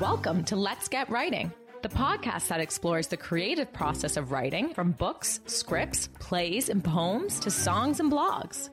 Welcome 0.00 0.44
to 0.44 0.56
Let's 0.56 0.88
Get 0.88 1.10
Writing, 1.10 1.52
the 1.82 1.90
podcast 1.90 2.48
that 2.48 2.58
explores 2.58 3.08
the 3.08 3.18
creative 3.18 3.70
process 3.70 4.16
of 4.16 4.32
writing 4.32 4.72
from 4.72 4.92
books, 4.92 5.40
scripts, 5.44 6.08
plays, 6.18 6.70
and 6.70 6.82
poems 6.82 7.38
to 7.40 7.50
songs 7.50 8.00
and 8.00 8.10
blogs. 8.10 8.70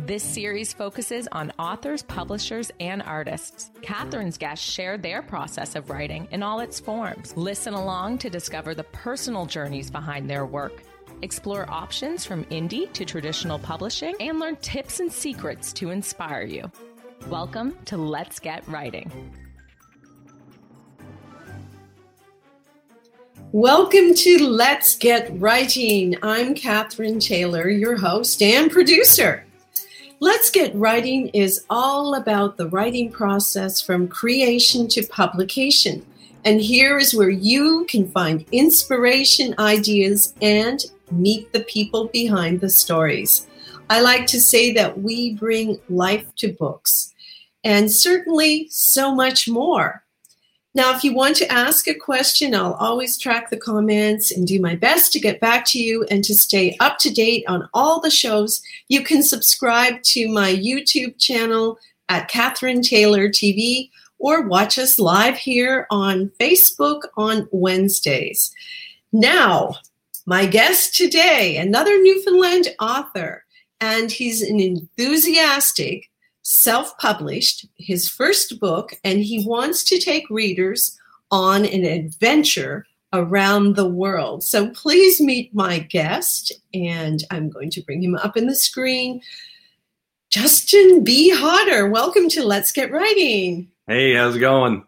This 0.00 0.24
series 0.24 0.72
focuses 0.72 1.28
on 1.30 1.52
authors, 1.60 2.02
publishers, 2.02 2.72
and 2.80 3.02
artists. 3.02 3.70
Catherine's 3.82 4.36
guests 4.36 4.68
share 4.68 4.98
their 4.98 5.22
process 5.22 5.76
of 5.76 5.90
writing 5.90 6.26
in 6.32 6.42
all 6.42 6.58
its 6.58 6.80
forms. 6.80 7.36
Listen 7.36 7.74
along 7.74 8.18
to 8.18 8.28
discover 8.28 8.74
the 8.74 8.82
personal 8.82 9.46
journeys 9.46 9.92
behind 9.92 10.28
their 10.28 10.44
work. 10.44 10.82
Explore 11.22 11.70
options 11.70 12.26
from 12.26 12.46
indie 12.46 12.92
to 12.94 13.04
traditional 13.04 13.60
publishing 13.60 14.16
and 14.18 14.40
learn 14.40 14.56
tips 14.56 14.98
and 14.98 15.12
secrets 15.12 15.72
to 15.74 15.90
inspire 15.90 16.42
you. 16.42 16.68
Welcome 17.28 17.78
to 17.84 17.96
Let's 17.96 18.40
Get 18.40 18.66
Writing. 18.66 19.12
Welcome 23.54 24.14
to 24.14 24.48
Let's 24.48 24.96
Get 24.96 25.30
Writing. 25.40 26.16
I'm 26.24 26.56
Catherine 26.56 27.20
Taylor, 27.20 27.68
your 27.68 27.96
host 27.96 28.42
and 28.42 28.68
producer. 28.68 29.46
Let's 30.18 30.50
Get 30.50 30.74
Writing 30.74 31.28
is 31.28 31.64
all 31.70 32.16
about 32.16 32.56
the 32.56 32.68
writing 32.70 33.12
process 33.12 33.80
from 33.80 34.08
creation 34.08 34.88
to 34.88 35.06
publication. 35.06 36.04
And 36.44 36.60
here 36.60 36.98
is 36.98 37.14
where 37.14 37.30
you 37.30 37.86
can 37.88 38.10
find 38.10 38.44
inspiration, 38.50 39.54
ideas, 39.60 40.34
and 40.42 40.84
meet 41.12 41.52
the 41.52 41.62
people 41.62 42.08
behind 42.08 42.60
the 42.60 42.70
stories. 42.70 43.46
I 43.88 44.00
like 44.00 44.26
to 44.26 44.40
say 44.40 44.72
that 44.72 45.00
we 45.00 45.34
bring 45.34 45.78
life 45.88 46.26
to 46.38 46.52
books 46.54 47.14
and 47.62 47.88
certainly 47.88 48.66
so 48.72 49.14
much 49.14 49.48
more. 49.48 50.03
Now, 50.76 50.92
if 50.96 51.04
you 51.04 51.14
want 51.14 51.36
to 51.36 51.52
ask 51.52 51.86
a 51.86 51.94
question, 51.94 52.52
I'll 52.52 52.74
always 52.74 53.16
track 53.16 53.48
the 53.48 53.56
comments 53.56 54.32
and 54.32 54.44
do 54.44 54.60
my 54.60 54.74
best 54.74 55.12
to 55.12 55.20
get 55.20 55.38
back 55.38 55.64
to 55.66 55.78
you 55.80 56.04
and 56.10 56.24
to 56.24 56.34
stay 56.34 56.76
up 56.80 56.98
to 56.98 57.10
date 57.12 57.44
on 57.46 57.68
all 57.72 58.00
the 58.00 58.10
shows. 58.10 58.60
You 58.88 59.04
can 59.04 59.22
subscribe 59.22 60.02
to 60.02 60.28
my 60.28 60.52
YouTube 60.52 61.16
channel 61.18 61.78
at 62.08 62.26
Catherine 62.28 62.82
Taylor 62.82 63.28
TV 63.28 63.90
or 64.18 64.48
watch 64.48 64.76
us 64.76 64.98
live 64.98 65.36
here 65.36 65.86
on 65.90 66.32
Facebook 66.40 67.02
on 67.16 67.48
Wednesdays. 67.52 68.52
Now, 69.12 69.76
my 70.26 70.44
guest 70.44 70.96
today, 70.96 71.56
another 71.56 72.02
Newfoundland 72.02 72.74
author, 72.80 73.44
and 73.80 74.10
he's 74.10 74.42
an 74.42 74.58
enthusiastic 74.58 76.10
self 76.44 76.96
published 76.98 77.66
his 77.76 78.08
first 78.08 78.60
book, 78.60 78.94
and 79.02 79.18
he 79.18 79.44
wants 79.44 79.82
to 79.84 79.98
take 79.98 80.30
readers 80.30 80.98
on 81.30 81.64
an 81.64 81.84
adventure 81.84 82.86
around 83.12 83.76
the 83.76 83.88
world. 83.88 84.44
So 84.44 84.70
please 84.70 85.20
meet 85.20 85.54
my 85.54 85.80
guest, 85.80 86.52
and 86.72 87.24
I'm 87.30 87.48
going 87.48 87.70
to 87.70 87.82
bring 87.82 88.02
him 88.02 88.14
up 88.16 88.36
in 88.36 88.46
the 88.46 88.54
screen. 88.54 89.20
Justin 90.30 91.02
B. 91.02 91.30
Hodder, 91.30 91.88
welcome 91.88 92.28
to 92.30 92.44
Let's 92.44 92.72
Get 92.72 92.92
Writing. 92.92 93.70
Hey, 93.86 94.14
how's 94.14 94.36
it 94.36 94.40
going? 94.40 94.84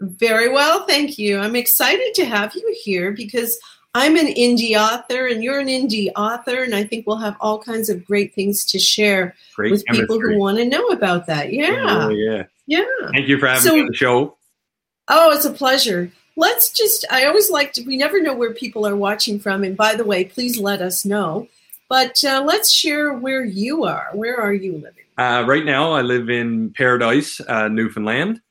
Very 0.00 0.52
well, 0.52 0.86
thank 0.86 1.18
you. 1.18 1.38
I'm 1.38 1.56
excited 1.56 2.12
to 2.14 2.26
have 2.26 2.54
you 2.54 2.76
here 2.84 3.12
because 3.12 3.58
I'm 3.96 4.14
an 4.16 4.26
indie 4.26 4.76
author 4.78 5.26
and 5.26 5.42
you're 5.42 5.58
an 5.58 5.68
indie 5.68 6.10
author, 6.14 6.62
and 6.62 6.74
I 6.74 6.84
think 6.84 7.06
we'll 7.06 7.16
have 7.16 7.34
all 7.40 7.58
kinds 7.58 7.88
of 7.88 8.04
great 8.04 8.34
things 8.34 8.62
to 8.66 8.78
share 8.78 9.34
great 9.54 9.72
with 9.72 9.86
chemistry. 9.86 10.02
people 10.06 10.20
who 10.20 10.38
want 10.38 10.58
to 10.58 10.66
know 10.66 10.88
about 10.88 11.24
that. 11.28 11.50
Yeah. 11.50 12.04
Oh, 12.04 12.10
yeah. 12.10 12.42
Yeah. 12.66 12.84
Thank 13.12 13.26
you 13.26 13.38
for 13.38 13.46
having 13.46 13.62
so, 13.62 13.74
me 13.74 13.80
on 13.80 13.86
the 13.86 13.94
show. 13.94 14.36
Oh, 15.08 15.32
it's 15.32 15.46
a 15.46 15.50
pleasure. 15.50 16.12
Let's 16.36 16.68
just, 16.72 17.06
I 17.10 17.24
always 17.24 17.50
like 17.50 17.72
to, 17.72 17.84
we 17.84 17.96
never 17.96 18.20
know 18.20 18.34
where 18.34 18.52
people 18.52 18.86
are 18.86 18.96
watching 18.96 19.38
from. 19.40 19.64
And 19.64 19.74
by 19.78 19.94
the 19.94 20.04
way, 20.04 20.26
please 20.26 20.58
let 20.58 20.82
us 20.82 21.06
know. 21.06 21.48
But 21.88 22.22
uh, 22.22 22.42
let's 22.44 22.70
share 22.70 23.14
where 23.14 23.46
you 23.46 23.84
are. 23.84 24.10
Where 24.12 24.36
are 24.36 24.52
you 24.52 24.72
living? 24.72 25.04
Uh, 25.16 25.42
right 25.48 25.64
now, 25.64 25.92
I 25.92 26.02
live 26.02 26.28
in 26.28 26.70
Paradise, 26.74 27.40
uh, 27.48 27.68
Newfoundland. 27.68 28.42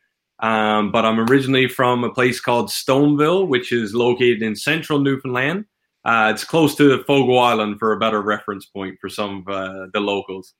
Um, 0.45 0.91
but 0.91 1.05
I'm 1.05 1.19
originally 1.19 1.67
from 1.67 2.03
a 2.03 2.13
place 2.13 2.39
called 2.39 2.67
Stoneville, 2.67 3.47
which 3.47 3.71
is 3.71 3.95
located 3.95 4.43
in 4.43 4.55
central 4.55 4.99
Newfoundland. 4.99 5.65
Uh, 6.03 6.31
it's 6.31 6.43
close 6.43 6.75
to 6.75 7.03
Fogo 7.05 7.37
Island 7.37 7.79
for 7.79 7.93
a 7.93 7.97
better 7.97 8.21
reference 8.21 8.67
point 8.67 8.99
for 9.01 9.09
some 9.09 9.43
of 9.47 9.47
uh, 9.47 9.87
the 9.91 9.99
locals. 9.99 10.53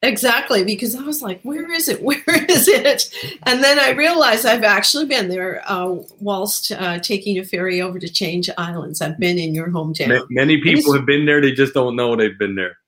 Exactly, 0.00 0.64
because 0.64 0.96
I 0.96 1.02
was 1.02 1.20
like, 1.20 1.42
where 1.42 1.70
is 1.70 1.88
it? 1.88 2.02
Where 2.02 2.22
is 2.48 2.68
it? 2.68 3.14
And 3.42 3.62
then 3.62 3.78
I 3.78 3.90
realized 3.90 4.46
I've 4.46 4.64
actually 4.64 5.04
been 5.04 5.28
there 5.28 5.62
uh, 5.66 5.96
whilst 6.18 6.72
uh, 6.72 6.98
taking 6.98 7.38
a 7.38 7.44
ferry 7.44 7.82
over 7.82 7.98
to 7.98 8.08
Change 8.08 8.48
Islands. 8.56 9.02
I've 9.02 9.20
been 9.20 9.38
in 9.38 9.54
your 9.54 9.68
hometown. 9.68 10.26
Many 10.30 10.60
people 10.62 10.94
have 10.94 11.06
been 11.06 11.26
there, 11.26 11.42
they 11.42 11.52
just 11.52 11.74
don't 11.74 11.96
know 11.96 12.16
they've 12.16 12.38
been 12.38 12.54
there. 12.54 12.78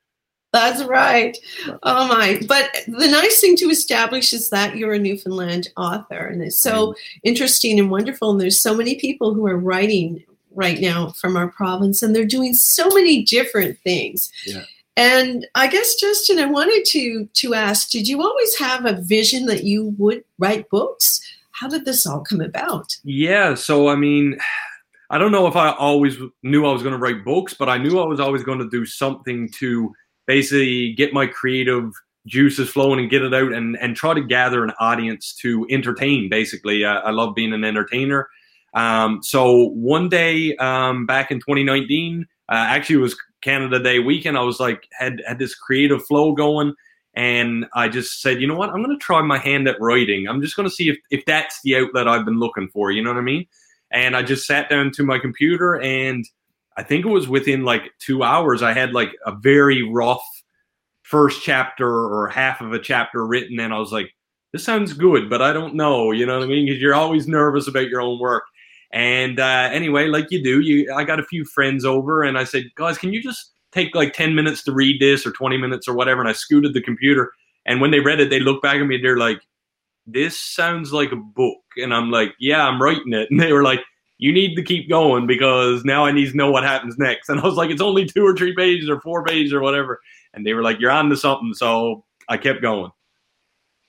That's 0.54 0.84
right. 0.84 1.36
Oh 1.82 2.06
my. 2.06 2.40
But 2.46 2.70
the 2.86 3.08
nice 3.08 3.40
thing 3.40 3.56
to 3.56 3.70
establish 3.70 4.32
is 4.32 4.50
that 4.50 4.76
you're 4.76 4.92
a 4.92 5.00
Newfoundland 5.00 5.68
author. 5.76 6.26
And 6.28 6.40
it's 6.40 6.56
so 6.56 6.92
mm. 6.92 6.94
interesting 7.24 7.80
and 7.80 7.90
wonderful. 7.90 8.30
And 8.30 8.40
there's 8.40 8.60
so 8.60 8.72
many 8.72 8.94
people 8.94 9.34
who 9.34 9.48
are 9.48 9.58
writing 9.58 10.22
right 10.54 10.80
now 10.80 11.10
from 11.10 11.36
our 11.36 11.48
province 11.48 12.02
and 12.02 12.14
they're 12.14 12.24
doing 12.24 12.54
so 12.54 12.88
many 12.90 13.24
different 13.24 13.80
things. 13.80 14.30
Yeah. 14.46 14.62
And 14.96 15.44
I 15.56 15.66
guess 15.66 15.96
Justin, 15.96 16.38
I 16.38 16.46
wanted 16.46 16.84
to 16.90 17.26
to 17.26 17.54
ask, 17.54 17.90
did 17.90 18.06
you 18.06 18.22
always 18.22 18.56
have 18.56 18.86
a 18.86 19.02
vision 19.02 19.46
that 19.46 19.64
you 19.64 19.92
would 19.98 20.22
write 20.38 20.70
books? 20.70 21.20
How 21.50 21.66
did 21.66 21.84
this 21.84 22.06
all 22.06 22.20
come 22.20 22.40
about? 22.40 22.96
Yeah, 23.02 23.54
so 23.56 23.88
I 23.88 23.96
mean, 23.96 24.38
I 25.10 25.18
don't 25.18 25.32
know 25.32 25.48
if 25.48 25.56
I 25.56 25.72
always 25.72 26.16
knew 26.44 26.64
I 26.64 26.72
was 26.72 26.84
going 26.84 26.92
to 26.92 26.98
write 26.98 27.24
books, 27.24 27.54
but 27.54 27.68
I 27.68 27.76
knew 27.76 27.98
I 27.98 28.06
was 28.06 28.20
always 28.20 28.44
going 28.44 28.60
to 28.60 28.70
do 28.70 28.86
something 28.86 29.48
to 29.58 29.92
basically 30.26 30.92
get 30.94 31.12
my 31.12 31.26
creative 31.26 31.92
juices 32.26 32.70
flowing 32.70 33.00
and 33.00 33.10
get 33.10 33.22
it 33.22 33.34
out 33.34 33.52
and, 33.52 33.76
and 33.80 33.96
try 33.96 34.14
to 34.14 34.22
gather 34.22 34.64
an 34.64 34.72
audience 34.80 35.34
to 35.42 35.66
entertain 35.70 36.28
basically. 36.28 36.84
I, 36.84 36.96
I 36.96 37.10
love 37.10 37.34
being 37.34 37.52
an 37.52 37.64
entertainer. 37.64 38.28
Um, 38.72 39.20
so 39.22 39.68
one 39.68 40.08
day 40.08 40.56
um, 40.56 41.06
back 41.06 41.30
in 41.30 41.38
2019 41.38 42.26
uh, 42.50 42.54
actually 42.54 42.96
it 42.96 42.98
was 42.98 43.16
canada 43.40 43.78
day 43.78 43.98
weekend 43.98 44.36
i 44.38 44.42
was 44.42 44.58
like 44.58 44.88
had 44.98 45.22
had 45.26 45.38
this 45.38 45.54
creative 45.54 46.04
flow 46.06 46.32
going 46.32 46.74
and 47.14 47.66
i 47.74 47.88
just 47.88 48.20
said 48.20 48.40
you 48.40 48.46
know 48.46 48.56
what? 48.56 48.70
I'm 48.70 48.82
going 48.82 48.98
to 48.98 49.02
try 49.02 49.20
my 49.22 49.38
hand 49.38 49.68
at 49.68 49.80
writing. 49.80 50.26
I'm 50.26 50.42
just 50.42 50.56
going 50.56 50.68
to 50.68 50.74
see 50.74 50.88
if, 50.88 50.96
if 51.10 51.24
that's 51.26 51.60
the 51.62 51.76
outlet 51.76 52.08
i've 52.08 52.24
been 52.24 52.40
looking 52.40 52.68
for. 52.68 52.90
You 52.90 53.02
know 53.02 53.10
what 53.10 53.18
i 53.18 53.22
mean? 53.22 53.46
And 53.90 54.16
i 54.16 54.22
just 54.22 54.46
sat 54.46 54.68
down 54.68 54.90
to 54.92 55.04
my 55.04 55.18
computer 55.18 55.80
and 55.80 56.24
I 56.76 56.82
think 56.82 57.04
it 57.04 57.10
was 57.10 57.28
within 57.28 57.64
like 57.64 57.92
two 57.98 58.22
hours, 58.22 58.62
I 58.62 58.72
had 58.72 58.92
like 58.92 59.12
a 59.26 59.32
very 59.32 59.82
rough 59.82 60.24
first 61.02 61.42
chapter 61.42 61.88
or 61.88 62.28
half 62.28 62.60
of 62.60 62.72
a 62.72 62.78
chapter 62.78 63.26
written, 63.26 63.60
and 63.60 63.72
I 63.72 63.78
was 63.78 63.92
like, 63.92 64.10
this 64.52 64.64
sounds 64.64 64.92
good, 64.92 65.28
but 65.28 65.42
I 65.42 65.52
don't 65.52 65.74
know, 65.74 66.12
you 66.12 66.26
know 66.26 66.38
what 66.38 66.44
I 66.44 66.48
mean? 66.48 66.66
Because 66.66 66.80
you're 66.80 66.94
always 66.94 67.28
nervous 67.28 67.68
about 67.68 67.88
your 67.88 68.00
own 68.00 68.18
work. 68.18 68.44
And 68.92 69.40
uh, 69.40 69.68
anyway, 69.72 70.06
like 70.06 70.30
you 70.30 70.42
do, 70.42 70.60
you 70.60 70.92
I 70.94 71.04
got 71.04 71.20
a 71.20 71.24
few 71.24 71.44
friends 71.44 71.84
over, 71.84 72.22
and 72.22 72.38
I 72.38 72.44
said, 72.44 72.64
guys, 72.76 72.98
can 72.98 73.12
you 73.12 73.22
just 73.22 73.52
take 73.72 73.94
like 73.94 74.12
10 74.12 74.34
minutes 74.34 74.62
to 74.64 74.72
read 74.72 75.00
this 75.00 75.26
or 75.26 75.32
20 75.32 75.56
minutes 75.56 75.88
or 75.88 75.94
whatever? 75.94 76.20
And 76.20 76.28
I 76.28 76.32
scooted 76.32 76.74
the 76.74 76.82
computer, 76.82 77.32
and 77.66 77.80
when 77.80 77.90
they 77.90 78.00
read 78.00 78.20
it, 78.20 78.30
they 78.30 78.40
looked 78.40 78.62
back 78.62 78.76
at 78.76 78.86
me, 78.86 78.96
and 78.96 79.04
they're 79.04 79.16
like, 79.16 79.40
this 80.06 80.38
sounds 80.38 80.92
like 80.92 81.12
a 81.12 81.16
book. 81.16 81.62
And 81.76 81.94
I'm 81.94 82.10
like, 82.10 82.34
yeah, 82.38 82.66
I'm 82.66 82.80
writing 82.80 83.12
it. 83.12 83.28
And 83.30 83.40
they 83.40 83.52
were 83.52 83.62
like, 83.62 83.80
you 84.24 84.32
need 84.32 84.54
to 84.54 84.62
keep 84.62 84.88
going 84.88 85.26
because 85.26 85.84
now 85.84 86.06
I 86.06 86.10
need 86.10 86.30
to 86.30 86.36
know 86.36 86.50
what 86.50 86.64
happens 86.64 86.96
next. 86.96 87.28
And 87.28 87.38
I 87.38 87.44
was 87.44 87.56
like, 87.56 87.68
it's 87.68 87.82
only 87.82 88.06
two 88.06 88.26
or 88.26 88.34
three 88.34 88.54
pages 88.54 88.88
or 88.88 88.98
four 89.02 89.22
pages 89.22 89.52
or 89.52 89.60
whatever. 89.60 90.00
And 90.32 90.46
they 90.46 90.54
were 90.54 90.62
like, 90.62 90.80
you're 90.80 90.90
on 90.90 91.10
to 91.10 91.16
something. 91.16 91.52
So 91.52 92.06
I 92.26 92.38
kept 92.38 92.62
going. 92.62 92.90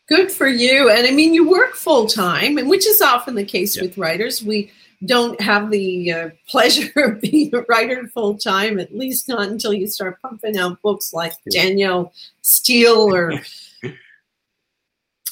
Good 0.09 0.29
for 0.29 0.49
you. 0.49 0.91
And 0.91 1.07
I 1.07 1.11
mean, 1.11 1.33
you 1.33 1.49
work 1.49 1.75
full 1.75 2.07
time, 2.07 2.57
which 2.67 2.85
is 2.85 3.01
often 3.01 3.35
the 3.35 3.45
case 3.45 3.79
with 3.79 3.97
writers. 3.97 4.43
We 4.43 4.73
don't 5.05 5.39
have 5.39 5.71
the 5.71 6.11
uh, 6.11 6.29
pleasure 6.49 6.91
of 6.97 7.21
being 7.21 7.55
a 7.55 7.61
writer 7.69 8.05
full 8.09 8.37
time, 8.37 8.77
at 8.77 8.93
least 8.93 9.29
not 9.29 9.47
until 9.47 9.73
you 9.73 9.87
start 9.87 10.21
pumping 10.21 10.57
out 10.57 10.81
books 10.81 11.13
like 11.13 11.31
Danielle 11.49 12.11
Steel 12.41 13.15
or 13.15 13.39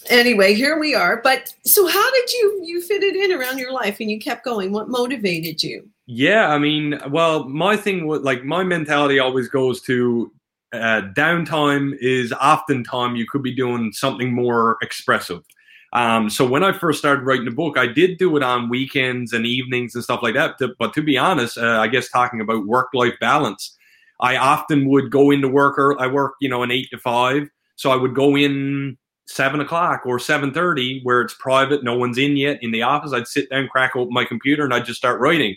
anyway, 0.09 0.53
here 0.53 0.79
we 0.79 0.95
are. 0.95 1.21
But 1.21 1.53
so 1.65 1.87
how 1.87 2.11
did 2.11 2.31
you 2.33 2.61
you 2.63 2.81
fit 2.81 3.03
it 3.03 3.15
in 3.15 3.37
around 3.37 3.57
your 3.57 3.71
life 3.71 3.99
and 3.99 4.09
you 4.09 4.19
kept 4.19 4.45
going? 4.45 4.71
What 4.71 4.89
motivated 4.89 5.63
you? 5.63 5.87
Yeah, 6.05 6.49
I 6.49 6.59
mean, 6.59 6.99
well, 7.09 7.47
my 7.47 7.77
thing 7.77 8.07
was 8.07 8.21
like 8.21 8.43
my 8.43 8.63
mentality 8.63 9.19
always 9.19 9.47
goes 9.47 9.81
to 9.83 10.31
uh, 10.73 11.03
downtime 11.15 11.95
is 12.01 12.33
often 12.33 12.83
time 12.83 13.15
you 13.15 13.25
could 13.31 13.43
be 13.43 13.55
doing 13.55 13.91
something 13.93 14.33
more 14.33 14.77
expressive. 14.81 15.41
Um, 15.93 16.29
so 16.29 16.45
when 16.45 16.63
I 16.63 16.71
first 16.71 16.97
started 16.97 17.23
writing 17.23 17.45
the 17.45 17.51
book, 17.51 17.77
I 17.77 17.85
did 17.85 18.17
do 18.17 18.35
it 18.35 18.41
on 18.41 18.67
weekends 18.67 19.31
and 19.31 19.45
evenings 19.45 19.93
and 19.93 20.03
stuff 20.03 20.23
like 20.23 20.33
that. 20.33 20.55
But 20.79 20.93
to 20.95 21.03
be 21.03 21.17
honest, 21.17 21.57
uh, 21.57 21.79
I 21.79 21.87
guess 21.87 22.09
talking 22.09 22.41
about 22.41 22.65
work 22.65 22.89
life 22.95 23.13
balance, 23.21 23.77
I 24.19 24.35
often 24.37 24.89
would 24.89 25.11
go 25.11 25.29
into 25.29 25.47
work. 25.47 25.77
Or 25.77 25.99
I 26.01 26.07
work, 26.07 26.33
you 26.41 26.49
know, 26.49 26.63
an 26.63 26.71
eight 26.71 26.89
to 26.91 26.97
five, 26.97 27.47
so 27.75 27.91
I 27.91 27.95
would 27.95 28.15
go 28.15 28.35
in 28.35 28.97
seven 29.25 29.61
o'clock 29.61 30.01
or 30.05 30.19
seven 30.19 30.53
thirty, 30.53 31.01
where 31.03 31.21
it's 31.21 31.33
private, 31.33 31.83
no 31.83 31.97
one's 31.97 32.17
in 32.17 32.37
yet 32.37 32.59
in 32.61 32.71
the 32.71 32.81
office, 32.81 33.13
I'd 33.13 33.27
sit 33.27 33.49
down, 33.49 33.67
crack 33.67 33.95
open 33.95 34.13
my 34.13 34.25
computer, 34.25 34.63
and 34.63 34.73
I'd 34.73 34.85
just 34.85 34.97
start 34.97 35.19
writing. 35.19 35.55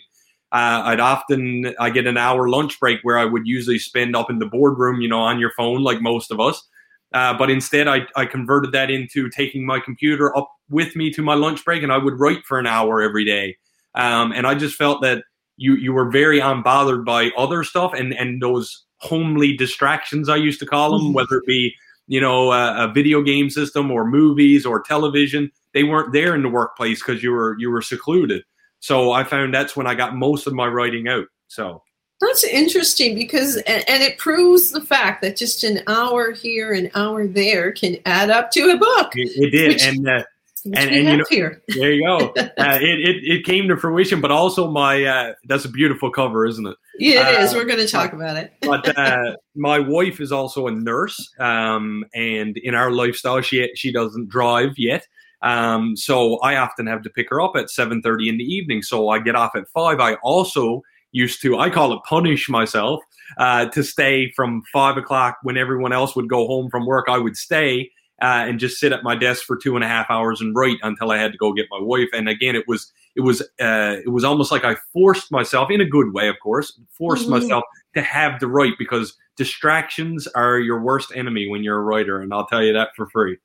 Uh, 0.51 0.81
I'd 0.85 1.01
often 1.01 1.73
I 1.79 1.89
get 1.89 2.07
an 2.07 2.17
hour 2.17 2.47
lunch 2.47 2.79
break 2.79 2.99
where 3.03 3.17
I 3.17 3.25
would 3.25 3.45
usually 3.45 3.79
spend 3.79 4.15
up 4.15 4.29
in 4.29 4.39
the 4.39 4.45
boardroom, 4.45 5.01
you 5.01 5.09
know, 5.09 5.19
on 5.19 5.39
your 5.39 5.51
phone 5.57 5.83
like 5.83 6.01
most 6.01 6.31
of 6.31 6.39
us. 6.39 6.65
Uh, 7.13 7.37
but 7.37 7.49
instead, 7.49 7.87
I, 7.87 8.01
I 8.15 8.25
converted 8.25 8.71
that 8.73 8.89
into 8.89 9.29
taking 9.29 9.65
my 9.65 9.79
computer 9.79 10.35
up 10.37 10.49
with 10.69 10.95
me 10.95 11.11
to 11.13 11.21
my 11.21 11.35
lunch 11.35 11.63
break, 11.65 11.83
and 11.83 11.91
I 11.91 11.97
would 11.97 12.19
write 12.19 12.45
for 12.45 12.59
an 12.59 12.67
hour 12.67 13.01
every 13.01 13.25
day. 13.25 13.57
Um, 13.95 14.31
and 14.31 14.45
I 14.45 14.55
just 14.55 14.75
felt 14.75 15.01
that 15.01 15.23
you 15.57 15.75
you 15.75 15.91
were 15.91 16.09
very 16.09 16.39
unbothered 16.39 17.03
by 17.03 17.31
other 17.37 17.63
stuff 17.63 17.93
and 17.93 18.13
and 18.13 18.41
those 18.41 18.85
homely 18.99 19.55
distractions 19.55 20.29
I 20.29 20.35
used 20.37 20.59
to 20.59 20.65
call 20.65 20.91
them, 20.91 21.07
mm-hmm. 21.07 21.13
whether 21.13 21.37
it 21.37 21.45
be 21.45 21.73
you 22.07 22.21
know 22.21 22.51
a, 22.51 22.85
a, 22.85 22.93
video 22.93 23.21
game 23.21 23.49
system 23.49 23.91
or 23.91 24.05
movies 24.05 24.65
or 24.65 24.81
television. 24.81 25.51
They 25.73 25.83
weren't 25.83 26.13
there 26.13 26.33
in 26.35 26.41
the 26.41 26.49
workplace 26.49 27.01
because 27.01 27.21
you 27.21 27.31
were 27.31 27.57
you 27.59 27.69
were 27.69 27.81
secluded. 27.81 28.43
So 28.79 29.11
I 29.11 29.23
found 29.23 29.53
that's 29.53 29.75
when 29.75 29.87
I 29.87 29.95
got 29.95 30.15
most 30.15 30.47
of 30.47 30.53
my 30.53 30.67
writing 30.67 31.07
out. 31.07 31.27
So 31.47 31.83
that's 32.19 32.43
interesting 32.43 33.15
because, 33.15 33.57
and, 33.57 33.83
it 33.87 34.17
proves 34.17 34.71
the 34.71 34.81
fact 34.81 35.21
that 35.21 35.37
just 35.37 35.63
an 35.63 35.81
hour 35.87 36.31
here, 36.31 36.73
an 36.73 36.89
hour 36.95 37.27
there 37.27 37.71
can 37.71 37.97
add 38.05 38.31
up 38.31 38.49
to 38.51 38.71
a 38.71 38.77
book. 38.77 39.11
It, 39.15 39.29
it 39.35 39.49
did, 39.51 39.67
which, 39.69 39.83
and 39.83 40.09
uh, 40.09 40.23
and, 40.65 40.77
and 40.77 41.07
you 41.07 41.17
know, 41.17 41.23
here. 41.29 41.61
there 41.67 41.93
you 41.93 42.05
go. 42.05 42.33
Uh, 42.57 42.79
it, 42.81 42.99
it, 42.99 43.23
it 43.23 43.45
came 43.45 43.67
to 43.67 43.77
fruition, 43.77 44.19
but 44.19 44.31
also 44.31 44.69
my 44.69 45.03
uh, 45.03 45.33
that's 45.45 45.63
a 45.65 45.69
beautiful 45.69 46.09
cover, 46.09 46.45
isn't 46.45 46.65
it? 46.65 46.75
Yeah, 46.99 47.29
it 47.29 47.41
is. 47.41 47.53
Uh, 47.53 47.57
We're 47.57 47.65
going 47.65 47.79
to 47.79 47.87
talk 47.87 48.13
about 48.13 48.37
it. 48.37 48.53
but 48.61 48.97
uh, 48.97 49.35
my 49.55 49.79
wife 49.79 50.19
is 50.19 50.31
also 50.31 50.67
a 50.67 50.71
nurse, 50.71 51.31
um, 51.39 52.03
and 52.13 52.57
in 52.57 52.75
our 52.75 52.91
lifestyle, 52.91 53.41
she 53.41 53.69
she 53.75 53.91
doesn't 53.91 54.29
drive 54.29 54.73
yet. 54.77 55.07
Um, 55.41 55.95
so 55.95 56.37
I 56.39 56.55
often 56.55 56.87
have 56.87 57.03
to 57.03 57.09
pick 57.09 57.29
her 57.29 57.41
up 57.41 57.55
at 57.55 57.69
seven 57.69 58.01
thirty 58.01 58.29
in 58.29 58.37
the 58.37 58.43
evening. 58.43 58.81
So 58.81 59.09
I 59.09 59.19
get 59.19 59.35
off 59.35 59.55
at 59.55 59.67
five. 59.69 59.99
I 59.99 60.15
also 60.15 60.81
used 61.11 61.41
to, 61.41 61.57
I 61.57 61.69
call 61.69 61.93
it 61.93 61.99
punish 62.07 62.49
myself, 62.49 63.01
uh, 63.37 63.65
to 63.67 63.83
stay 63.83 64.31
from 64.35 64.61
five 64.73 64.97
o'clock 64.97 65.37
when 65.43 65.57
everyone 65.57 65.93
else 65.93 66.15
would 66.15 66.29
go 66.29 66.47
home 66.47 66.69
from 66.69 66.85
work. 66.85 67.05
I 67.09 67.17
would 67.17 67.37
stay 67.37 67.89
uh, 68.21 68.45
and 68.47 68.59
just 68.59 68.79
sit 68.79 68.91
at 68.91 69.03
my 69.03 69.15
desk 69.15 69.43
for 69.43 69.57
two 69.57 69.75
and 69.75 69.83
a 69.83 69.87
half 69.87 70.07
hours 70.09 70.41
and 70.41 70.55
write 70.55 70.77
until 70.81 71.11
I 71.11 71.17
had 71.17 71.31
to 71.31 71.37
go 71.37 71.53
get 71.53 71.67
my 71.69 71.79
wife. 71.79 72.09
And 72.13 72.27
again, 72.27 72.55
it 72.55 72.67
was 72.67 72.91
it 73.15 73.21
was 73.21 73.41
uh, 73.59 73.97
it 74.03 74.11
was 74.11 74.23
almost 74.23 74.51
like 74.51 74.63
I 74.63 74.75
forced 74.93 75.31
myself 75.31 75.69
in 75.71 75.81
a 75.81 75.85
good 75.85 76.13
way, 76.13 76.27
of 76.27 76.35
course, 76.41 76.79
forced 76.91 77.23
mm-hmm. 77.23 77.43
myself 77.43 77.63
to 77.95 78.01
have 78.01 78.39
to 78.39 78.47
write 78.47 78.73
because 78.77 79.15
distractions 79.35 80.27
are 80.27 80.59
your 80.59 80.81
worst 80.81 81.11
enemy 81.15 81.47
when 81.47 81.63
you're 81.63 81.77
a 81.77 81.83
writer, 81.83 82.21
and 82.21 82.33
I'll 82.33 82.47
tell 82.47 82.63
you 82.63 82.73
that 82.73 82.89
for 82.95 83.07
free. 83.07 83.37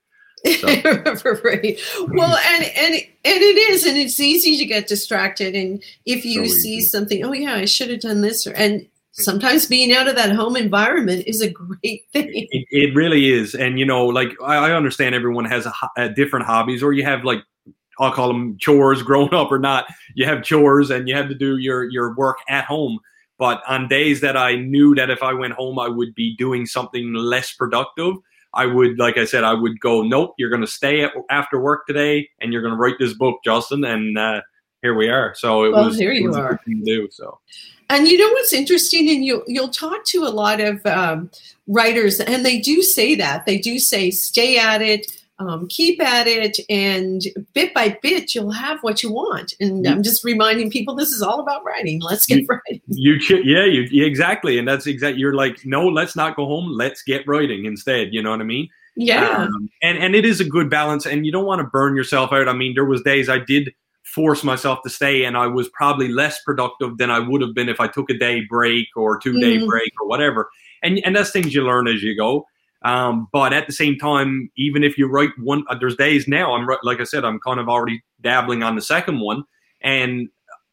So. 0.44 1.14
for 1.16 1.36
free. 1.36 1.78
Well, 2.08 2.36
and 2.36 2.64
and 2.64 2.94
and 2.94 3.42
it 3.42 3.70
is, 3.70 3.86
and 3.86 3.96
it's 3.96 4.18
easy 4.18 4.56
to 4.58 4.66
get 4.66 4.88
distracted. 4.88 5.54
And 5.54 5.82
if 6.04 6.24
you 6.24 6.46
so 6.46 6.54
see 6.54 6.80
something, 6.80 7.24
oh 7.24 7.32
yeah, 7.32 7.54
I 7.54 7.66
should 7.66 7.90
have 7.90 8.00
done 8.00 8.22
this, 8.22 8.46
or, 8.46 8.52
and 8.52 8.86
sometimes 9.12 9.66
being 9.66 9.92
out 9.92 10.08
of 10.08 10.16
that 10.16 10.32
home 10.32 10.56
environment 10.56 11.24
is 11.26 11.40
a 11.40 11.50
great 11.50 12.04
thing. 12.12 12.48
It, 12.50 12.66
it 12.70 12.94
really 12.94 13.30
is, 13.30 13.54
and 13.54 13.78
you 13.78 13.86
know, 13.86 14.06
like 14.06 14.30
I, 14.42 14.56
I 14.56 14.72
understand 14.72 15.14
everyone 15.14 15.44
has 15.46 15.66
a, 15.66 15.72
a 15.96 16.08
different 16.08 16.46
hobbies, 16.46 16.82
or 16.82 16.92
you 16.92 17.04
have 17.04 17.24
like 17.24 17.42
I'll 17.98 18.12
call 18.12 18.28
them 18.28 18.56
chores, 18.58 19.02
growing 19.02 19.34
up 19.34 19.50
or 19.50 19.58
not. 19.58 19.86
You 20.14 20.26
have 20.26 20.42
chores, 20.42 20.90
and 20.90 21.08
you 21.08 21.14
have 21.14 21.28
to 21.28 21.34
do 21.34 21.58
your 21.58 21.88
your 21.90 22.14
work 22.16 22.38
at 22.48 22.64
home. 22.64 22.98
But 23.38 23.62
on 23.66 23.88
days 23.88 24.20
that 24.20 24.36
I 24.36 24.56
knew 24.56 24.94
that 24.94 25.10
if 25.10 25.22
I 25.22 25.32
went 25.32 25.54
home, 25.54 25.78
I 25.78 25.88
would 25.88 26.14
be 26.14 26.36
doing 26.36 26.64
something 26.64 27.12
less 27.12 27.52
productive. 27.52 28.14
I 28.54 28.66
would, 28.66 28.98
like 28.98 29.16
I 29.16 29.24
said, 29.24 29.44
I 29.44 29.54
would 29.54 29.80
go, 29.80 30.02
nope, 30.02 30.34
you're 30.38 30.50
going 30.50 30.60
to 30.60 30.66
stay 30.66 31.02
at, 31.02 31.12
after 31.30 31.58
work 31.58 31.86
today 31.86 32.28
and 32.40 32.52
you're 32.52 32.60
going 32.60 32.74
to 32.74 32.78
write 32.78 32.96
this 33.00 33.14
book, 33.14 33.38
Justin. 33.44 33.82
And 33.82 34.18
uh, 34.18 34.42
here 34.82 34.94
we 34.94 35.08
are. 35.08 35.34
So 35.34 35.64
it 35.64 35.72
well, 35.72 35.86
was, 35.86 35.98
here 35.98 36.12
you 36.12 36.28
was 36.28 36.36
are. 36.36 36.58
to 36.58 36.82
do. 36.84 37.08
So. 37.10 37.40
And 37.92 38.08
you 38.08 38.16
know 38.16 38.30
what's 38.30 38.54
interesting, 38.54 39.10
and 39.10 39.22
you 39.22 39.44
you'll 39.46 39.68
talk 39.68 40.06
to 40.06 40.24
a 40.24 40.30
lot 40.30 40.60
of 40.60 40.84
um, 40.86 41.30
writers, 41.66 42.20
and 42.20 42.44
they 42.44 42.58
do 42.58 42.80
say 42.80 43.14
that 43.16 43.44
they 43.44 43.58
do 43.58 43.78
say 43.78 44.10
stay 44.10 44.58
at 44.58 44.80
it, 44.80 45.12
um, 45.38 45.68
keep 45.68 46.02
at 46.02 46.26
it, 46.26 46.58
and 46.70 47.20
bit 47.52 47.74
by 47.74 47.98
bit 48.00 48.34
you'll 48.34 48.50
have 48.50 48.78
what 48.80 49.02
you 49.02 49.12
want. 49.12 49.52
And 49.60 49.86
I'm 49.86 50.02
just 50.02 50.24
reminding 50.24 50.70
people 50.70 50.94
this 50.94 51.10
is 51.10 51.20
all 51.20 51.40
about 51.40 51.64
writing. 51.66 52.00
Let's 52.00 52.24
get 52.24 52.40
you, 52.40 52.46
writing. 52.48 52.80
You 52.86 53.16
yeah, 53.44 53.66
you 53.66 54.06
exactly, 54.06 54.58
and 54.58 54.66
that's 54.66 54.86
exactly. 54.86 55.20
You're 55.20 55.34
like, 55.34 55.66
no, 55.66 55.86
let's 55.86 56.16
not 56.16 56.34
go 56.34 56.46
home. 56.46 56.72
Let's 56.72 57.02
get 57.02 57.28
writing 57.28 57.66
instead. 57.66 58.14
You 58.14 58.22
know 58.22 58.30
what 58.30 58.40
I 58.40 58.44
mean? 58.44 58.70
Yeah. 58.96 59.44
Um, 59.44 59.68
and 59.82 59.98
and 59.98 60.14
it 60.14 60.24
is 60.24 60.40
a 60.40 60.46
good 60.46 60.70
balance, 60.70 61.04
and 61.04 61.26
you 61.26 61.32
don't 61.32 61.44
want 61.44 61.60
to 61.60 61.66
burn 61.66 61.94
yourself 61.94 62.32
out. 62.32 62.48
I 62.48 62.54
mean, 62.54 62.72
there 62.74 62.86
was 62.86 63.02
days 63.02 63.28
I 63.28 63.38
did 63.38 63.74
force 64.12 64.44
myself 64.44 64.80
to 64.82 64.90
stay 64.90 65.24
and 65.24 65.36
I 65.36 65.46
was 65.46 65.68
probably 65.70 66.08
less 66.08 66.42
productive 66.42 66.98
than 66.98 67.10
I 67.10 67.18
would 67.18 67.40
have 67.40 67.54
been 67.54 67.68
if 67.68 67.80
I 67.80 67.88
took 67.88 68.10
a 68.10 68.18
day 68.18 68.42
break 68.48 68.88
or 68.94 69.18
two 69.18 69.40
day 69.40 69.56
mm-hmm. 69.56 69.66
break 69.66 69.92
or 70.00 70.06
whatever. 70.06 70.50
And 70.82 71.00
and 71.04 71.16
that's 71.16 71.30
things 71.30 71.54
you 71.54 71.62
learn 71.62 71.88
as 71.88 72.02
you 72.02 72.16
go. 72.16 72.46
Um, 72.84 73.28
but 73.32 73.52
at 73.52 73.66
the 73.66 73.72
same 73.72 73.96
time, 73.96 74.50
even 74.56 74.82
if 74.82 74.98
you 74.98 75.06
write 75.06 75.30
one, 75.38 75.64
uh, 75.68 75.76
there's 75.78 75.96
days 75.96 76.26
now. 76.26 76.54
I'm 76.54 76.66
like 76.82 77.00
I 77.00 77.04
said, 77.04 77.24
I'm 77.24 77.38
kind 77.40 77.60
of 77.60 77.68
already 77.68 78.02
dabbling 78.20 78.62
on 78.62 78.74
the 78.74 78.82
second 78.82 79.20
one, 79.20 79.44
and 79.80 80.28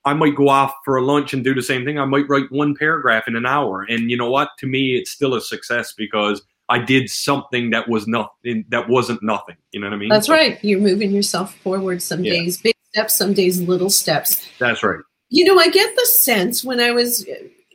I 0.05 0.13
might 0.13 0.35
go 0.35 0.49
off 0.49 0.73
for 0.83 0.97
a 0.97 1.03
lunch 1.03 1.33
and 1.33 1.43
do 1.43 1.53
the 1.53 1.61
same 1.61 1.85
thing. 1.85 1.99
I 1.99 2.05
might 2.05 2.27
write 2.27 2.51
one 2.51 2.75
paragraph 2.75 3.27
in 3.27 3.35
an 3.35 3.45
hour, 3.45 3.83
and 3.83 4.09
you 4.09 4.17
know 4.17 4.29
what? 4.29 4.49
To 4.59 4.65
me, 4.65 4.95
it's 4.95 5.11
still 5.11 5.35
a 5.35 5.41
success 5.41 5.93
because 5.93 6.41
I 6.67 6.79
did 6.79 7.09
something 7.09 7.69
that 7.71 7.87
was 7.87 8.07
nothing. 8.07 8.65
That 8.69 8.89
wasn't 8.89 9.21
nothing. 9.21 9.57
You 9.71 9.79
know 9.79 9.87
what 9.87 9.93
I 9.93 9.97
mean? 9.97 10.09
That's 10.09 10.27
so, 10.27 10.33
right. 10.33 10.57
You're 10.63 10.79
moving 10.79 11.11
yourself 11.11 11.55
forward. 11.57 12.01
Some 12.01 12.23
yeah. 12.23 12.33
days 12.33 12.59
big 12.59 12.75
steps, 12.91 13.17
some 13.17 13.33
days 13.33 13.61
little 13.61 13.89
steps. 13.89 14.47
That's 14.59 14.83
right. 14.83 14.99
You 15.29 15.45
know, 15.45 15.59
I 15.59 15.69
get 15.69 15.95
the 15.95 16.05
sense 16.05 16.63
when 16.63 16.79
I 16.79 16.91
was 16.91 17.25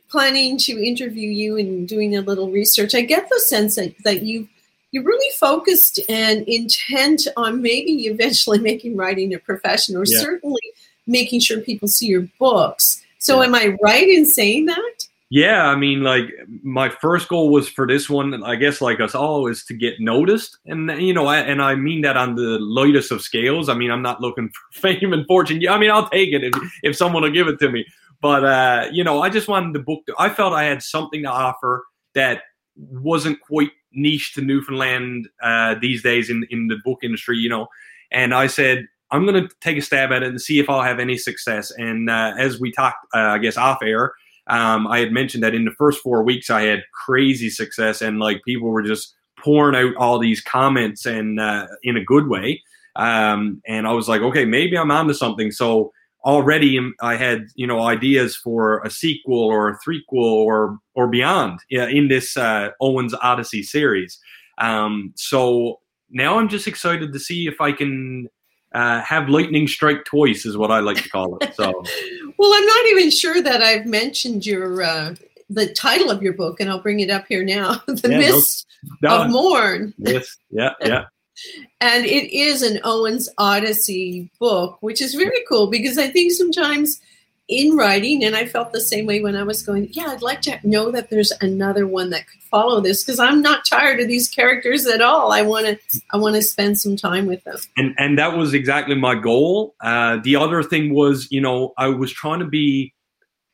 planning 0.09 0.57
to 0.59 0.85
interview 0.85 1.29
you 1.29 1.57
and 1.57 1.87
doing 1.87 2.15
a 2.15 2.21
little 2.21 2.51
research, 2.51 2.93
I 2.93 3.01
get 3.01 3.29
the 3.29 3.39
sense 3.39 3.75
that, 3.75 3.95
that 4.03 4.23
you 4.23 4.47
you're 4.91 5.03
really 5.03 5.35
focused 5.37 5.99
and 6.07 6.47
intent 6.47 7.27
on 7.35 7.61
maybe 7.61 8.05
eventually 8.07 8.59
making 8.71 8.95
writing 8.95 9.33
a 9.33 9.39
profession 9.39 9.97
or 9.97 10.05
yeah. 10.05 10.19
certainly 10.19 10.61
making 11.05 11.41
sure 11.41 11.59
people 11.59 11.89
see 11.89 12.07
your 12.07 12.27
books. 12.39 13.03
So 13.19 13.41
yeah. 13.41 13.47
am 13.47 13.55
I 13.55 13.75
right 13.81 14.07
in 14.07 14.25
saying 14.25 14.67
that? 14.67 15.07
Yeah, 15.31 15.65
I 15.65 15.75
mean, 15.75 16.03
like 16.03 16.31
my 16.61 16.89
first 16.89 17.29
goal 17.29 17.49
was 17.49 17.67
for 17.67 17.87
this 17.87 18.09
one. 18.09 18.43
I 18.43 18.55
guess, 18.55 18.79
like 18.79 18.99
us 18.99 19.15
all, 19.15 19.47
is 19.47 19.65
to 19.65 19.73
get 19.73 19.99
noticed, 19.99 20.59
and 20.65 20.89
you 21.01 21.13
know, 21.15 21.25
I, 21.25 21.39
and 21.39 21.63
I 21.63 21.73
mean 21.73 22.01
that 22.01 22.15
on 22.15 22.35
the 22.35 22.59
lightest 22.59 23.11
of 23.11 23.21
scales. 23.21 23.67
I 23.67 23.73
mean, 23.73 23.89
I'm 23.89 24.03
not 24.03 24.21
looking 24.21 24.49
for 24.49 24.79
fame 24.79 25.13
and 25.13 25.25
fortune. 25.25 25.67
I 25.67 25.79
mean, 25.79 25.89
I'll 25.89 26.09
take 26.09 26.31
it 26.31 26.43
if 26.43 26.53
if 26.83 26.95
someone 26.95 27.23
will 27.23 27.31
give 27.31 27.47
it 27.47 27.59
to 27.59 27.71
me. 27.71 27.85
But 28.21 28.45
uh, 28.45 28.87
you 28.91 29.03
know, 29.03 29.23
I 29.23 29.29
just 29.29 29.47
wanted 29.47 29.73
the 29.73 29.79
book. 29.79 30.03
I 30.19 30.29
felt 30.29 30.53
I 30.53 30.65
had 30.65 30.83
something 30.83 31.23
to 31.23 31.29
offer 31.29 31.83
that 32.13 32.43
wasn't 32.75 33.41
quite 33.41 33.71
niche 33.93 34.33
to 34.35 34.41
Newfoundland 34.41 35.27
uh, 35.41 35.75
these 35.81 36.03
days 36.03 36.29
in 36.29 36.45
in 36.51 36.67
the 36.67 36.77
book 36.85 36.99
industry. 37.01 37.39
You 37.39 37.49
know, 37.49 37.67
and 38.11 38.31
I 38.31 38.45
said 38.45 38.85
I'm 39.09 39.25
going 39.25 39.47
to 39.47 39.55
take 39.61 39.77
a 39.77 39.81
stab 39.81 40.11
at 40.11 40.23
it 40.23 40.29
and 40.29 40.41
see 40.41 40.59
if 40.59 40.69
I'll 40.69 40.81
have 40.81 40.99
any 40.99 41.17
success. 41.17 41.71
And 41.71 42.09
uh, 42.09 42.33
as 42.37 42.59
we 42.59 42.71
talked, 42.71 43.05
uh, 43.13 43.19
I 43.19 43.37
guess 43.37 43.57
off 43.57 43.79
air, 43.81 44.13
um, 44.47 44.87
I 44.87 44.99
had 44.99 45.11
mentioned 45.11 45.43
that 45.43 45.55
in 45.55 45.65
the 45.65 45.71
first 45.71 46.01
four 46.01 46.23
weeks 46.23 46.49
I 46.49 46.63
had 46.63 46.83
crazy 47.05 47.49
success, 47.49 48.01
and 48.01 48.19
like 48.19 48.43
people 48.43 48.69
were 48.69 48.83
just 48.83 49.13
pouring 49.39 49.75
out 49.75 49.95
all 49.95 50.19
these 50.19 50.41
comments 50.41 51.05
and 51.05 51.39
uh, 51.39 51.67
in 51.83 51.97
a 51.97 52.03
good 52.03 52.27
way. 52.27 52.61
Um, 52.95 53.61
and 53.67 53.87
I 53.87 53.91
was 53.91 54.07
like, 54.07 54.21
okay, 54.21 54.45
maybe 54.45 54.77
I'm 54.77 54.91
onto 54.91 55.13
something. 55.13 55.51
So 55.51 55.91
already 56.23 56.79
I 57.01 57.15
had 57.15 57.47
you 57.55 57.67
know 57.67 57.81
ideas 57.81 58.35
for 58.35 58.81
a 58.83 58.89
sequel 58.89 59.39
or 59.39 59.69
a 59.69 59.77
threequel 59.77 60.23
or 60.23 60.79
or 60.95 61.07
beyond 61.07 61.59
in 61.69 62.07
this 62.07 62.35
uh, 62.35 62.69
Owen's 62.81 63.13
Odyssey 63.13 63.63
series. 63.63 64.19
Um, 64.57 65.13
so 65.15 65.79
now 66.09 66.39
I'm 66.39 66.49
just 66.49 66.67
excited 66.67 67.13
to 67.13 67.19
see 67.19 67.47
if 67.47 67.61
I 67.61 67.71
can 67.71 68.27
uh, 68.75 69.01
have 69.01 69.29
lightning 69.29 69.67
strike 69.67 70.03
twice, 70.03 70.45
is 70.45 70.57
what 70.57 70.69
I 70.69 70.81
like 70.81 71.01
to 71.01 71.09
call 71.09 71.37
it. 71.37 71.55
So, 71.55 71.63
well, 72.37 72.53
I'm 72.53 72.65
not 72.65 72.85
even 72.87 73.09
sure 73.09 73.41
that 73.41 73.61
I've 73.61 73.85
mentioned 73.85 74.45
your 74.45 74.83
uh, 74.83 75.15
the 75.49 75.73
title 75.73 76.11
of 76.11 76.21
your 76.21 76.33
book, 76.33 76.59
and 76.59 76.69
I'll 76.69 76.81
bring 76.81 76.99
it 76.99 77.09
up 77.09 77.25
here 77.27 77.43
now: 77.43 77.81
"The 77.87 78.09
yeah, 78.09 78.17
Mist 78.17 78.67
no, 79.01 79.23
of 79.23 79.31
Morn." 79.31 79.93
Yes, 79.97 80.35
yeah, 80.51 80.73
yeah 80.83 81.05
and 81.81 82.05
it 82.05 82.35
is 82.35 82.61
an 82.61 82.81
Owen's 82.83 83.29
Odyssey 83.37 84.29
book, 84.39 84.77
which 84.81 85.01
is 85.01 85.15
very 85.15 85.43
cool 85.47 85.67
because 85.67 85.97
I 85.97 86.09
think 86.09 86.33
sometimes 86.33 86.99
in 87.47 87.75
writing, 87.75 88.23
and 88.23 88.35
I 88.35 88.45
felt 88.45 88.73
the 88.73 88.81
same 88.81 89.05
way 89.05 89.21
when 89.21 89.35
I 89.35 89.43
was 89.43 89.61
going, 89.61 89.89
yeah, 89.91 90.07
I'd 90.07 90.21
like 90.21 90.41
to 90.43 90.59
know 90.63 90.91
that 90.91 91.09
there's 91.09 91.31
another 91.41 91.85
one 91.85 92.09
that 92.09 92.27
could 92.27 92.41
follow 92.41 92.81
this 92.81 93.03
because 93.03 93.19
I'm 93.19 93.41
not 93.41 93.65
tired 93.65 93.99
of 93.99 94.07
these 94.07 94.27
characters 94.27 94.87
at 94.87 95.01
all. 95.01 95.31
I 95.31 95.41
want 95.41 95.65
to, 95.67 96.01
I 96.11 96.17
want 96.17 96.35
to 96.35 96.41
spend 96.41 96.79
some 96.79 96.95
time 96.95 97.27
with 97.27 97.43
them. 97.43 97.57
And 97.77 97.93
and 97.97 98.17
that 98.17 98.35
was 98.37 98.53
exactly 98.53 98.95
my 98.95 99.15
goal. 99.15 99.75
Uh, 99.81 100.17
the 100.23 100.35
other 100.35 100.63
thing 100.63 100.93
was, 100.93 101.27
you 101.29 101.41
know, 101.41 101.73
I 101.77 101.89
was 101.89 102.11
trying 102.11 102.39
to 102.39 102.45
be, 102.47 102.93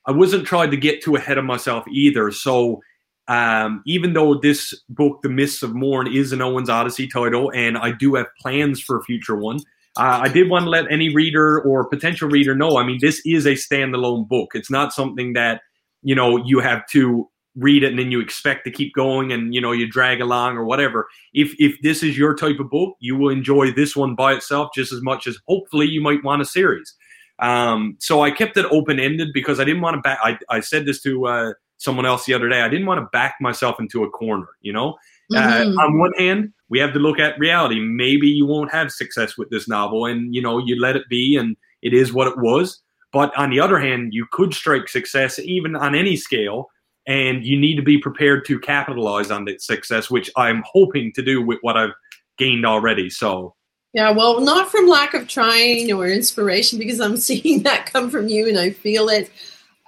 I 0.05 0.11
wasn't 0.11 0.45
trying 0.47 0.71
to 0.71 0.77
get 0.77 1.03
too 1.03 1.15
ahead 1.15 1.37
of 1.37 1.45
myself 1.45 1.85
either. 1.87 2.31
So 2.31 2.81
Um, 3.27 3.81
even 3.85 4.13
though 4.13 4.39
this 4.39 4.73
book, 4.89 5.21
The 5.21 5.29
Mists 5.29 5.63
of 5.63 5.73
Morn, 5.73 6.07
is 6.11 6.33
an 6.33 6.41
Owen's 6.41 6.69
Odyssey 6.69 7.07
title, 7.07 7.51
and 7.53 7.77
I 7.77 7.91
do 7.91 8.15
have 8.15 8.27
plans 8.41 8.81
for 8.81 8.97
a 8.97 9.03
future 9.03 9.37
one, 9.37 9.59
uh, 9.97 10.21
I 10.23 10.29
did 10.29 10.49
want 10.49 10.63
to 10.63 10.69
let 10.69 10.91
any 10.91 11.13
reader 11.13 11.61
or 11.61 11.87
potential 11.87 12.29
reader 12.29 12.55
know. 12.55 12.77
I 12.77 12.85
mean, 12.85 12.99
this 13.01 13.21
is 13.25 13.45
a 13.45 13.53
standalone 13.53 14.27
book. 14.27 14.51
It's 14.53 14.71
not 14.71 14.93
something 14.93 15.33
that 15.33 15.61
you 16.01 16.15
know 16.15 16.37
you 16.45 16.59
have 16.59 16.85
to 16.87 17.29
read 17.55 17.83
it 17.83 17.89
and 17.89 17.99
then 17.99 18.11
you 18.11 18.21
expect 18.21 18.63
to 18.63 18.71
keep 18.71 18.93
going 18.93 19.31
and 19.31 19.53
you 19.53 19.59
know 19.59 19.73
you 19.73 19.87
drag 19.87 20.21
along 20.21 20.55
or 20.55 20.63
whatever 20.63 21.07
if 21.33 21.53
if 21.59 21.75
this 21.81 22.01
is 22.01 22.17
your 22.17 22.33
type 22.33 22.59
of 22.59 22.69
book 22.69 22.95
you 22.99 23.15
will 23.15 23.29
enjoy 23.29 23.69
this 23.71 23.93
one 23.93 24.15
by 24.15 24.31
itself 24.31 24.69
just 24.73 24.93
as 24.93 25.01
much 25.01 25.27
as 25.27 25.37
hopefully 25.47 25.85
you 25.85 25.99
might 25.99 26.23
want 26.23 26.41
a 26.41 26.45
series 26.45 26.95
um, 27.39 27.97
so 27.99 28.21
i 28.21 28.31
kept 28.31 28.55
it 28.55 28.65
open-ended 28.71 29.29
because 29.33 29.59
i 29.59 29.65
didn't 29.65 29.81
want 29.81 29.95
to 29.95 30.01
back 30.01 30.17
I, 30.23 30.37
I 30.49 30.61
said 30.61 30.85
this 30.85 31.01
to 31.01 31.27
uh, 31.27 31.53
someone 31.75 32.05
else 32.05 32.25
the 32.25 32.33
other 32.33 32.47
day 32.47 32.61
i 32.61 32.69
didn't 32.69 32.85
want 32.85 32.99
to 32.99 33.07
back 33.11 33.35
myself 33.41 33.81
into 33.81 34.05
a 34.05 34.09
corner 34.09 34.47
you 34.61 34.71
know 34.71 34.95
mm-hmm. 35.31 35.77
uh, 35.77 35.83
on 35.83 35.97
one 35.97 36.13
hand 36.17 36.51
we 36.69 36.79
have 36.79 36.93
to 36.93 36.99
look 36.99 37.19
at 37.19 37.39
reality 37.39 37.79
maybe 37.79 38.27
you 38.27 38.45
won't 38.45 38.71
have 38.71 38.91
success 38.91 39.37
with 39.37 39.49
this 39.49 39.67
novel 39.67 40.05
and 40.05 40.33
you 40.33 40.41
know 40.41 40.57
you 40.57 40.79
let 40.79 40.95
it 40.95 41.07
be 41.09 41.35
and 41.35 41.55
it 41.81 41.93
is 41.93 42.13
what 42.13 42.27
it 42.27 42.37
was 42.37 42.81
but 43.11 43.35
on 43.37 43.49
the 43.49 43.59
other 43.59 43.79
hand 43.79 44.13
you 44.13 44.25
could 44.31 44.53
strike 44.53 44.87
success 44.87 45.39
even 45.39 45.75
on 45.75 45.95
any 45.95 46.15
scale 46.15 46.69
and 47.07 47.43
you 47.43 47.59
need 47.59 47.75
to 47.75 47.81
be 47.81 47.97
prepared 47.97 48.45
to 48.45 48.59
capitalize 48.59 49.31
on 49.31 49.45
that 49.45 49.61
success, 49.61 50.09
which 50.09 50.29
I'm 50.35 50.63
hoping 50.65 51.11
to 51.13 51.21
do 51.21 51.41
with 51.41 51.59
what 51.61 51.77
I've 51.77 51.93
gained 52.37 52.65
already. 52.65 53.09
So, 53.09 53.55
yeah, 53.93 54.11
well, 54.11 54.39
not 54.41 54.71
from 54.71 54.87
lack 54.87 55.13
of 55.13 55.27
trying 55.27 55.91
or 55.91 56.07
inspiration, 56.07 56.79
because 56.79 56.99
I'm 56.99 57.17
seeing 57.17 57.63
that 57.63 57.87
come 57.87 58.09
from 58.09 58.27
you 58.27 58.47
and 58.47 58.59
I 58.59 58.71
feel 58.71 59.09
it. 59.09 59.31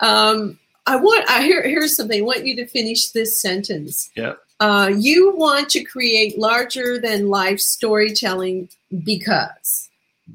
Um, 0.02 0.60
I 0.86 0.98
want. 0.98 1.30
I 1.30 1.44
hear. 1.44 1.62
Here's 1.64 1.96
something. 1.96 2.20
I 2.20 2.26
want 2.26 2.46
you 2.46 2.56
to 2.58 2.68
finish 2.68 3.10
this 3.10 3.40
sentence. 3.40 4.10
Yeah. 4.18 4.34
Uh, 4.60 4.92
you 4.96 5.36
want 5.36 5.70
to 5.70 5.84
create 5.84 6.38
larger 6.38 7.00
than 7.00 7.30
life 7.30 7.60
storytelling 7.60 8.70
because. 9.04 9.90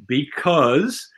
Because, 0.07 1.09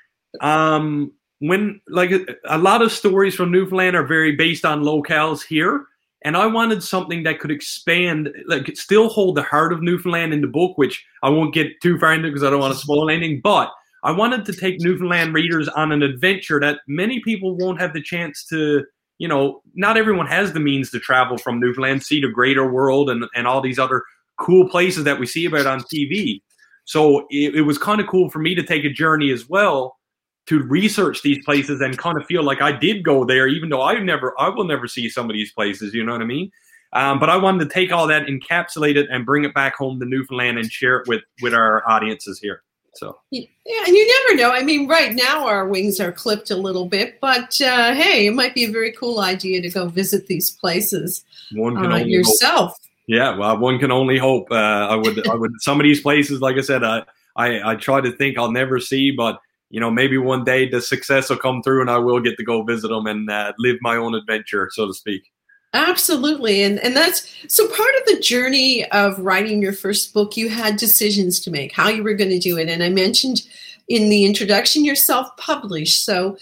um, 0.40 1.12
when 1.40 1.80
like 1.88 2.12
a 2.44 2.58
lot 2.58 2.82
of 2.82 2.92
stories 2.92 3.34
from 3.34 3.50
Newfoundland 3.50 3.96
are 3.96 4.06
very 4.06 4.36
based 4.36 4.64
on 4.64 4.82
locales 4.82 5.44
here, 5.44 5.86
and 6.22 6.36
I 6.36 6.46
wanted 6.46 6.82
something 6.82 7.22
that 7.22 7.40
could 7.40 7.50
expand, 7.50 8.28
like 8.46 8.76
still 8.76 9.08
hold 9.08 9.36
the 9.36 9.42
heart 9.42 9.72
of 9.72 9.82
Newfoundland 9.82 10.34
in 10.34 10.42
the 10.42 10.46
book, 10.46 10.76
which 10.76 11.04
I 11.22 11.30
won't 11.30 11.54
get 11.54 11.80
too 11.80 11.98
far 11.98 12.12
into 12.12 12.28
because 12.28 12.44
I 12.44 12.50
don't 12.50 12.60
want 12.60 12.74
to 12.74 12.80
spoil 12.80 13.08
anything. 13.08 13.40
But 13.42 13.72
I 14.04 14.12
wanted 14.12 14.44
to 14.46 14.52
take 14.52 14.80
Newfoundland 14.80 15.34
readers 15.34 15.66
on 15.68 15.92
an 15.92 16.02
adventure 16.02 16.60
that 16.60 16.80
many 16.86 17.20
people 17.20 17.56
won't 17.56 17.80
have 17.80 17.94
the 17.94 18.02
chance 18.02 18.44
to. 18.46 18.84
You 19.20 19.28
know, 19.28 19.60
not 19.74 19.98
everyone 19.98 20.26
has 20.26 20.54
the 20.54 20.60
means 20.60 20.90
to 20.90 20.98
travel 20.98 21.36
from 21.36 21.60
Newfoundland, 21.60 22.02
the 22.08 22.32
greater 22.32 22.68
world, 22.68 23.10
and 23.10 23.24
and 23.34 23.46
all 23.46 23.60
these 23.60 23.78
other 23.78 24.02
cool 24.38 24.68
places 24.68 25.04
that 25.04 25.20
we 25.20 25.26
see 25.26 25.44
about 25.44 25.66
on 25.66 25.80
TV. 25.82 26.40
So 26.84 27.26
it, 27.30 27.54
it 27.54 27.62
was 27.62 27.76
kind 27.76 28.00
of 28.00 28.06
cool 28.08 28.30
for 28.30 28.38
me 28.38 28.54
to 28.54 28.62
take 28.62 28.84
a 28.84 28.90
journey 28.90 29.30
as 29.30 29.48
well 29.48 29.98
to 30.46 30.62
research 30.62 31.22
these 31.22 31.44
places 31.44 31.80
and 31.80 31.96
kind 31.98 32.18
of 32.18 32.26
feel 32.26 32.42
like 32.42 32.62
I 32.62 32.72
did 32.72 33.04
go 33.04 33.24
there, 33.24 33.46
even 33.46 33.68
though 33.68 33.82
I 33.82 33.98
never, 34.00 34.34
I 34.40 34.48
will 34.48 34.64
never 34.64 34.88
see 34.88 35.08
some 35.08 35.28
of 35.28 35.34
these 35.34 35.52
places. 35.52 35.94
You 35.94 36.02
know 36.02 36.12
what 36.12 36.22
I 36.22 36.24
mean? 36.24 36.50
Um, 36.92 37.20
but 37.20 37.28
I 37.28 37.36
wanted 37.36 37.68
to 37.68 37.72
take 37.72 37.92
all 37.92 38.06
that, 38.08 38.26
encapsulate 38.26 38.96
it, 38.96 39.06
and 39.10 39.24
bring 39.24 39.44
it 39.44 39.54
back 39.54 39.76
home 39.76 40.00
to 40.00 40.06
Newfoundland 40.06 40.58
and 40.58 40.72
share 40.72 40.96
it 40.96 41.08
with 41.08 41.22
with 41.42 41.54
our 41.54 41.88
audiences 41.88 42.40
here. 42.40 42.62
So 42.94 43.18
yeah, 43.30 43.46
and 43.86 43.94
you 43.96 44.24
never 44.26 44.42
know. 44.42 44.50
I 44.50 44.62
mean, 44.62 44.88
right 44.88 45.14
now 45.14 45.46
our 45.46 45.68
wings 45.68 46.00
are 46.00 46.12
clipped 46.12 46.50
a 46.50 46.56
little 46.56 46.86
bit, 46.86 47.20
but 47.20 47.60
uh, 47.60 47.94
hey, 47.94 48.26
it 48.26 48.34
might 48.34 48.54
be 48.54 48.64
a 48.64 48.70
very 48.70 48.92
cool 48.92 49.20
idea 49.20 49.62
to 49.62 49.70
go 49.70 49.88
visit 49.88 50.26
these 50.26 50.50
places 50.50 51.24
one 51.52 51.76
can 51.76 51.86
uh, 51.86 51.96
only 51.96 52.10
yourself. 52.10 52.70
Hope. 52.72 52.80
Yeah, 53.06 53.36
well, 53.36 53.58
one 53.58 53.78
can 53.78 53.90
only 53.90 54.18
hope. 54.18 54.50
Uh, 54.50 54.54
I 54.54 54.94
would, 54.94 55.26
I 55.26 55.34
would. 55.34 55.52
Some 55.58 55.80
of 55.80 55.84
these 55.84 56.00
places, 56.00 56.40
like 56.40 56.56
I 56.56 56.60
said, 56.60 56.84
I, 56.84 57.02
I, 57.36 57.72
I 57.72 57.74
try 57.76 58.00
to 58.00 58.12
think 58.12 58.38
I'll 58.38 58.52
never 58.52 58.78
see, 58.78 59.10
but 59.10 59.40
you 59.70 59.80
know, 59.80 59.90
maybe 59.90 60.18
one 60.18 60.44
day 60.44 60.68
the 60.68 60.80
success 60.80 61.30
will 61.30 61.36
come 61.36 61.62
through 61.62 61.80
and 61.80 61.90
I 61.90 61.98
will 61.98 62.20
get 62.20 62.36
to 62.36 62.44
go 62.44 62.62
visit 62.62 62.88
them 62.88 63.06
and 63.06 63.30
uh, 63.30 63.52
live 63.58 63.76
my 63.80 63.96
own 63.96 64.14
adventure, 64.14 64.68
so 64.72 64.86
to 64.86 64.94
speak. 64.94 65.22
Absolutely. 65.72 66.62
And 66.62 66.80
and 66.80 66.96
that's 66.96 67.32
so 67.46 67.68
part 67.68 67.94
of 67.94 68.06
the 68.06 68.20
journey 68.20 68.84
of 68.90 69.18
writing 69.18 69.62
your 69.62 69.72
first 69.72 70.12
book, 70.12 70.36
you 70.36 70.48
had 70.48 70.76
decisions 70.76 71.38
to 71.40 71.50
make, 71.50 71.72
how 71.72 71.88
you 71.88 72.02
were 72.02 72.14
going 72.14 72.30
to 72.30 72.40
do 72.40 72.58
it. 72.58 72.68
And 72.68 72.82
I 72.82 72.88
mentioned 72.88 73.42
in 73.88 74.08
the 74.08 74.24
introduction 74.24 74.84
you're 74.84 74.96
self-published. 74.96 76.04
So 76.04 76.36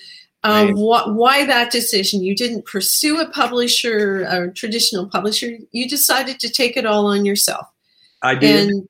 um, 0.44 0.74
wh- 0.76 1.08
why 1.08 1.44
that 1.44 1.70
decision? 1.70 2.22
You 2.22 2.34
didn't 2.34 2.64
pursue 2.64 3.20
a 3.20 3.28
publisher, 3.30 4.22
a 4.22 4.52
traditional 4.52 5.06
publisher. 5.06 5.58
You 5.72 5.88
decided 5.88 6.40
to 6.40 6.48
take 6.48 6.76
it 6.76 6.86
all 6.86 7.06
on 7.06 7.24
yourself. 7.24 7.66
I 8.22 8.34
did. 8.34 8.68
And 8.70 8.88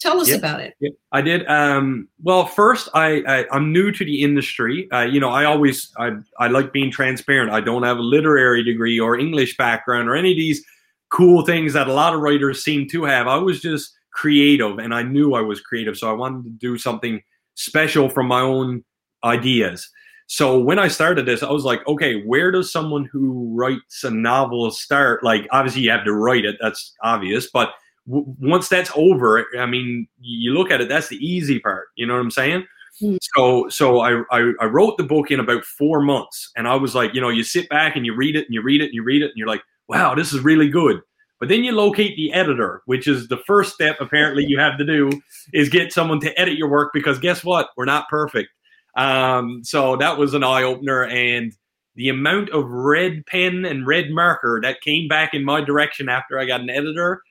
Tell 0.00 0.20
us 0.20 0.28
yep. 0.28 0.38
about 0.38 0.60
it. 0.60 0.74
Yep. 0.78 0.92
I 1.10 1.20
did. 1.20 1.46
Um, 1.48 2.08
well, 2.22 2.46
first, 2.46 2.88
I, 2.94 3.22
I 3.22 3.56
am 3.56 3.72
new 3.72 3.90
to 3.90 4.04
the 4.04 4.22
industry. 4.22 4.88
Uh, 4.92 5.00
you 5.00 5.18
know, 5.18 5.30
I 5.30 5.44
always 5.44 5.92
I 5.98 6.12
I 6.38 6.46
like 6.46 6.72
being 6.72 6.92
transparent. 6.92 7.50
I 7.50 7.60
don't 7.60 7.82
have 7.82 7.98
a 7.98 8.02
literary 8.02 8.62
degree 8.62 9.00
or 9.00 9.18
English 9.18 9.56
background 9.56 10.08
or 10.08 10.14
any 10.14 10.30
of 10.30 10.36
these 10.36 10.64
cool 11.10 11.42
things 11.42 11.72
that 11.72 11.88
a 11.88 11.92
lot 11.92 12.14
of 12.14 12.20
writers 12.20 12.62
seem 12.62 12.88
to 12.90 13.04
have. 13.04 13.26
I 13.26 13.36
was 13.36 13.60
just 13.60 13.92
creative, 14.12 14.78
and 14.78 14.94
I 14.94 15.02
knew 15.02 15.34
I 15.34 15.40
was 15.40 15.60
creative, 15.60 15.96
so 15.96 16.08
I 16.08 16.12
wanted 16.12 16.44
to 16.44 16.50
do 16.50 16.78
something 16.78 17.20
special 17.54 18.08
from 18.08 18.28
my 18.28 18.40
own 18.40 18.84
ideas. 19.24 19.90
So 20.28 20.60
when 20.60 20.78
I 20.78 20.88
started 20.88 21.26
this, 21.26 21.42
I 21.42 21.50
was 21.50 21.64
like, 21.64 21.80
okay, 21.88 22.22
where 22.22 22.52
does 22.52 22.70
someone 22.70 23.06
who 23.06 23.50
writes 23.54 24.04
a 24.04 24.10
novel 24.10 24.70
start? 24.70 25.24
Like, 25.24 25.48
obviously, 25.50 25.82
you 25.82 25.90
have 25.90 26.04
to 26.04 26.12
write 26.12 26.44
it. 26.44 26.56
That's 26.60 26.94
obvious, 27.02 27.50
but 27.50 27.70
w- 28.08 28.34
once 28.40 28.68
that's 28.68 28.90
over, 28.96 29.46
I 29.58 29.66
mean, 29.66 30.08
you 30.20 30.52
look 30.52 30.70
at 30.70 30.80
it, 30.80 30.88
that's 30.88 31.08
the 31.08 31.16
easy 31.16 31.60
part. 31.60 31.88
You 31.96 32.06
know 32.06 32.14
what 32.14 32.20
I'm 32.20 32.30
saying? 32.30 32.66
Mm-hmm. 33.02 33.16
So, 33.36 33.68
so 33.68 34.00
I, 34.00 34.22
I, 34.30 34.52
I 34.60 34.64
wrote 34.64 34.96
the 34.96 35.04
book 35.04 35.30
in 35.30 35.38
about 35.38 35.64
four 35.64 36.00
months, 36.00 36.50
and 36.56 36.66
I 36.66 36.74
was 36.74 36.94
like, 36.94 37.14
you 37.14 37.20
know, 37.20 37.28
you 37.28 37.44
sit 37.44 37.68
back 37.68 37.94
and 37.94 38.04
you 38.04 38.14
read 38.14 38.34
it 38.34 38.46
and 38.46 38.54
you 38.54 38.62
read 38.62 38.80
it 38.80 38.86
and 38.86 38.94
you 38.94 39.02
read 39.02 39.22
it, 39.22 39.26
and 39.26 39.36
you're 39.36 39.48
like, 39.48 39.62
wow, 39.88 40.14
this 40.14 40.32
is 40.32 40.40
really 40.40 40.68
good. 40.68 41.00
But 41.40 41.48
then 41.48 41.62
you 41.62 41.72
locate 41.72 42.16
the 42.16 42.32
editor, 42.32 42.82
which 42.86 43.06
is 43.06 43.28
the 43.28 43.36
first 43.36 43.72
step 43.72 43.98
apparently 44.00 44.44
you 44.44 44.58
have 44.58 44.76
to 44.78 44.84
do 44.84 45.10
is 45.52 45.68
get 45.68 45.92
someone 45.92 46.20
to 46.20 46.40
edit 46.40 46.58
your 46.58 46.68
work 46.68 46.90
because 46.92 47.18
guess 47.18 47.44
what? 47.44 47.68
We're 47.76 47.84
not 47.84 48.08
perfect. 48.08 48.48
Um, 48.96 49.62
so 49.62 49.96
that 49.96 50.18
was 50.18 50.34
an 50.34 50.42
eye 50.42 50.64
opener. 50.64 51.04
And 51.04 51.52
the 51.94 52.08
amount 52.08 52.50
of 52.50 52.68
red 52.68 53.24
pen 53.26 53.64
and 53.64 53.86
red 53.86 54.10
marker 54.10 54.60
that 54.62 54.80
came 54.80 55.06
back 55.06 55.32
in 55.32 55.44
my 55.44 55.60
direction 55.60 56.08
after 56.08 56.38
I 56.40 56.44
got 56.44 56.60
an 56.60 56.70
editor 56.70 57.22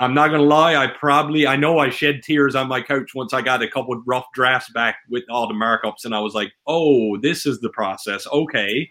I'm 0.00 0.14
not 0.14 0.28
gonna 0.28 0.42
lie. 0.42 0.74
I 0.74 0.88
probably 0.88 1.46
I 1.46 1.56
know 1.56 1.78
I 1.78 1.90
shed 1.90 2.22
tears 2.22 2.56
on 2.56 2.68
my 2.68 2.82
couch 2.82 3.14
once 3.14 3.32
I 3.32 3.42
got 3.42 3.62
a 3.62 3.68
couple 3.68 3.94
rough 4.06 4.26
drafts 4.34 4.70
back 4.70 4.96
with 5.08 5.22
all 5.30 5.46
the 5.46 5.54
markups, 5.54 6.04
and 6.04 6.14
I 6.14 6.20
was 6.20 6.34
like, 6.34 6.52
"Oh, 6.66 7.16
this 7.18 7.46
is 7.46 7.60
the 7.60 7.68
process." 7.68 8.26
Okay, 8.26 8.90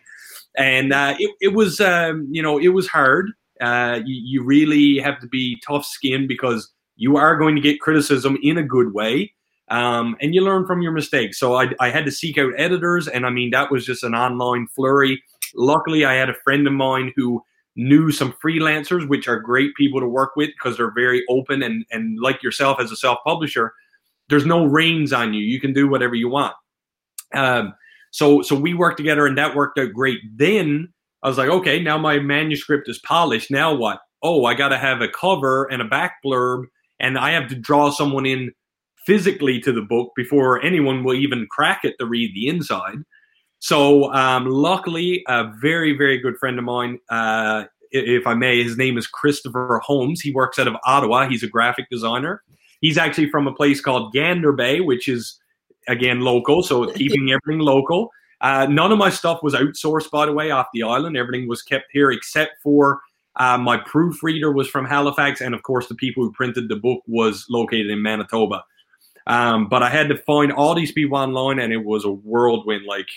and 0.56 0.94
uh, 0.94 1.16
it, 1.20 1.32
it 1.42 1.54
was 1.54 1.82
um, 1.82 2.28
you 2.32 2.42
know 2.42 2.58
it 2.58 2.70
was 2.70 2.88
hard. 2.88 3.32
Uh, 3.60 4.00
you, 4.06 4.22
you 4.24 4.44
really 4.44 4.98
have 4.98 5.20
to 5.20 5.28
be 5.28 5.62
tough 5.66 5.86
skinned 5.86 6.28
because 6.28 6.72
you 6.96 7.18
are 7.18 7.38
going 7.38 7.56
to 7.56 7.62
get 7.62 7.82
criticism 7.82 8.38
in 8.42 8.58
a 8.58 8.64
good 8.64 8.94
way, 8.94 9.34
um, 9.70 10.16
and 10.22 10.34
you 10.34 10.42
learn 10.42 10.66
from 10.66 10.82
your 10.82 10.92
mistakes. 10.94 11.38
So 11.38 11.56
I, 11.56 11.70
I 11.82 11.90
had 11.90 12.06
to 12.06 12.12
seek 12.12 12.38
out 12.38 12.54
editors, 12.58 13.10
and 13.10 13.26
I 13.26 13.30
mean 13.30 13.52
that 13.52 13.72
was 13.72 13.86
just 13.86 14.04
an 14.04 14.16
online 14.16 14.68
flurry. 14.68 15.22
Luckily, 15.54 16.06
I 16.06 16.14
had 16.14 16.30
a 16.30 16.34
friend 16.34 16.66
of 16.66 16.74
mine 16.74 17.12
who 17.18 17.44
knew 17.76 18.12
some 18.12 18.34
freelancers, 18.44 19.08
which 19.08 19.28
are 19.28 19.40
great 19.40 19.76
people 19.76 20.00
to 20.00 20.08
work 20.08 20.36
with 20.36 20.50
because 20.50 20.78
they're 20.78 20.94
very 20.94 21.24
open 21.30 21.64
and 21.64 21.86
and 21.92 22.20
like 22.20 22.44
yourself 22.44 22.80
as 22.80 22.92
a 22.92 22.96
self 22.96 23.20
publisher, 23.26 23.74
there's 24.30 24.46
no 24.46 24.66
reins 24.66 25.14
on 25.14 25.34
you. 25.34 25.44
You 25.44 25.60
can 25.60 25.74
do 25.74 25.88
whatever 25.88 26.16
you 26.16 26.30
want. 26.30 26.56
Um, 27.34 27.74
so 28.12 28.42
so 28.42 28.56
we 28.56 28.74
worked 28.74 28.98
together 28.98 29.26
and 29.26 29.38
that 29.38 29.56
worked 29.56 29.80
out 29.80 29.94
great. 29.94 30.20
Then 30.36 30.94
I 31.24 31.30
was 31.30 31.38
like, 31.38 31.50
okay, 31.50 31.80
now 31.80 31.98
my 31.98 32.20
manuscript 32.20 32.90
is 32.90 33.00
polished. 33.00 33.50
Now 33.50 33.74
what? 33.74 34.00
Oh, 34.22 34.46
I 34.46 34.54
got 34.54 34.70
to 34.70 34.78
have 34.78 35.02
a 35.02 35.08
cover 35.08 35.66
and 35.66 35.82
a 35.82 35.86
back 35.86 36.16
blurb, 36.26 36.66
and 37.00 37.18
I 37.18 37.32
have 37.32 37.50
to 37.50 37.56
draw 37.56 37.90
someone 37.90 38.26
in 38.26 38.52
physically 39.06 39.60
to 39.60 39.72
the 39.72 39.82
book 39.82 40.12
before 40.16 40.64
anyone 40.64 41.04
will 41.04 41.14
even 41.16 41.48
crack 41.52 41.82
it 41.84 41.96
to 42.00 42.06
read 42.06 42.34
the 42.34 42.48
inside. 42.48 43.00
So, 43.64 44.12
um, 44.12 44.48
luckily, 44.48 45.24
a 45.30 45.50
very, 45.62 45.96
very 45.96 46.18
good 46.18 46.38
friend 46.38 46.60
of 46.60 46.66
mine, 46.66 47.00
uh, 47.10 47.64
if 47.92 48.28
I 48.28 48.34
may, 48.34 48.62
his 48.62 48.76
name 48.78 48.98
is 48.98 49.08
Christopher 49.08 49.80
Holmes. 49.82 50.20
He 50.20 50.34
works 50.34 50.60
out 50.60 50.68
of 50.68 50.76
Ottawa. 50.84 51.30
He's 51.30 51.44
a 51.44 51.48
graphic 51.48 51.90
designer. 51.90 52.44
He's 52.82 52.98
actually 52.98 53.30
from 53.30 53.48
a 53.48 53.54
place 53.54 53.80
called 53.80 54.12
Gander 54.12 54.52
Bay, 54.52 54.82
which 54.82 55.08
is, 55.08 55.40
again, 55.88 56.20
local. 56.20 56.62
So, 56.62 56.88
keeping 56.92 57.32
everything 57.32 57.62
local. 57.62 58.10
Uh, 58.42 58.68
none 58.70 58.92
of 58.92 58.98
my 58.98 59.10
stuff 59.10 59.42
was 59.42 59.54
outsourced, 59.54 60.12
by 60.12 60.26
the 60.26 60.34
way, 60.34 60.52
off 60.52 60.68
the 60.74 60.84
island. 60.84 61.16
Everything 61.16 61.48
was 61.48 61.62
kept 61.62 61.86
here 61.94 62.12
except 62.12 62.62
for 62.62 63.00
uh, 63.38 63.58
my 63.58 63.78
proofreader 63.78 64.52
was 64.52 64.68
from 64.68 64.84
Halifax, 64.84 65.40
and 65.40 65.56
of 65.56 65.64
course, 65.64 65.88
the 65.88 65.96
people 65.96 66.22
who 66.22 66.34
printed 66.34 66.68
the 66.68 66.76
book 66.76 67.02
was 67.08 67.46
located 67.50 67.92
in 67.92 68.02
Manitoba. 68.02 68.66
Um, 69.26 69.70
but 69.70 69.82
I 69.82 69.90
had 69.90 70.10
to 70.10 70.18
find 70.18 70.52
all 70.52 70.76
these 70.76 70.92
people 70.92 71.18
online, 71.18 71.60
and 71.60 71.72
it 71.72 71.86
was 71.86 72.04
a 72.04 72.12
whirlwind. 72.12 72.84
Like 72.86 73.08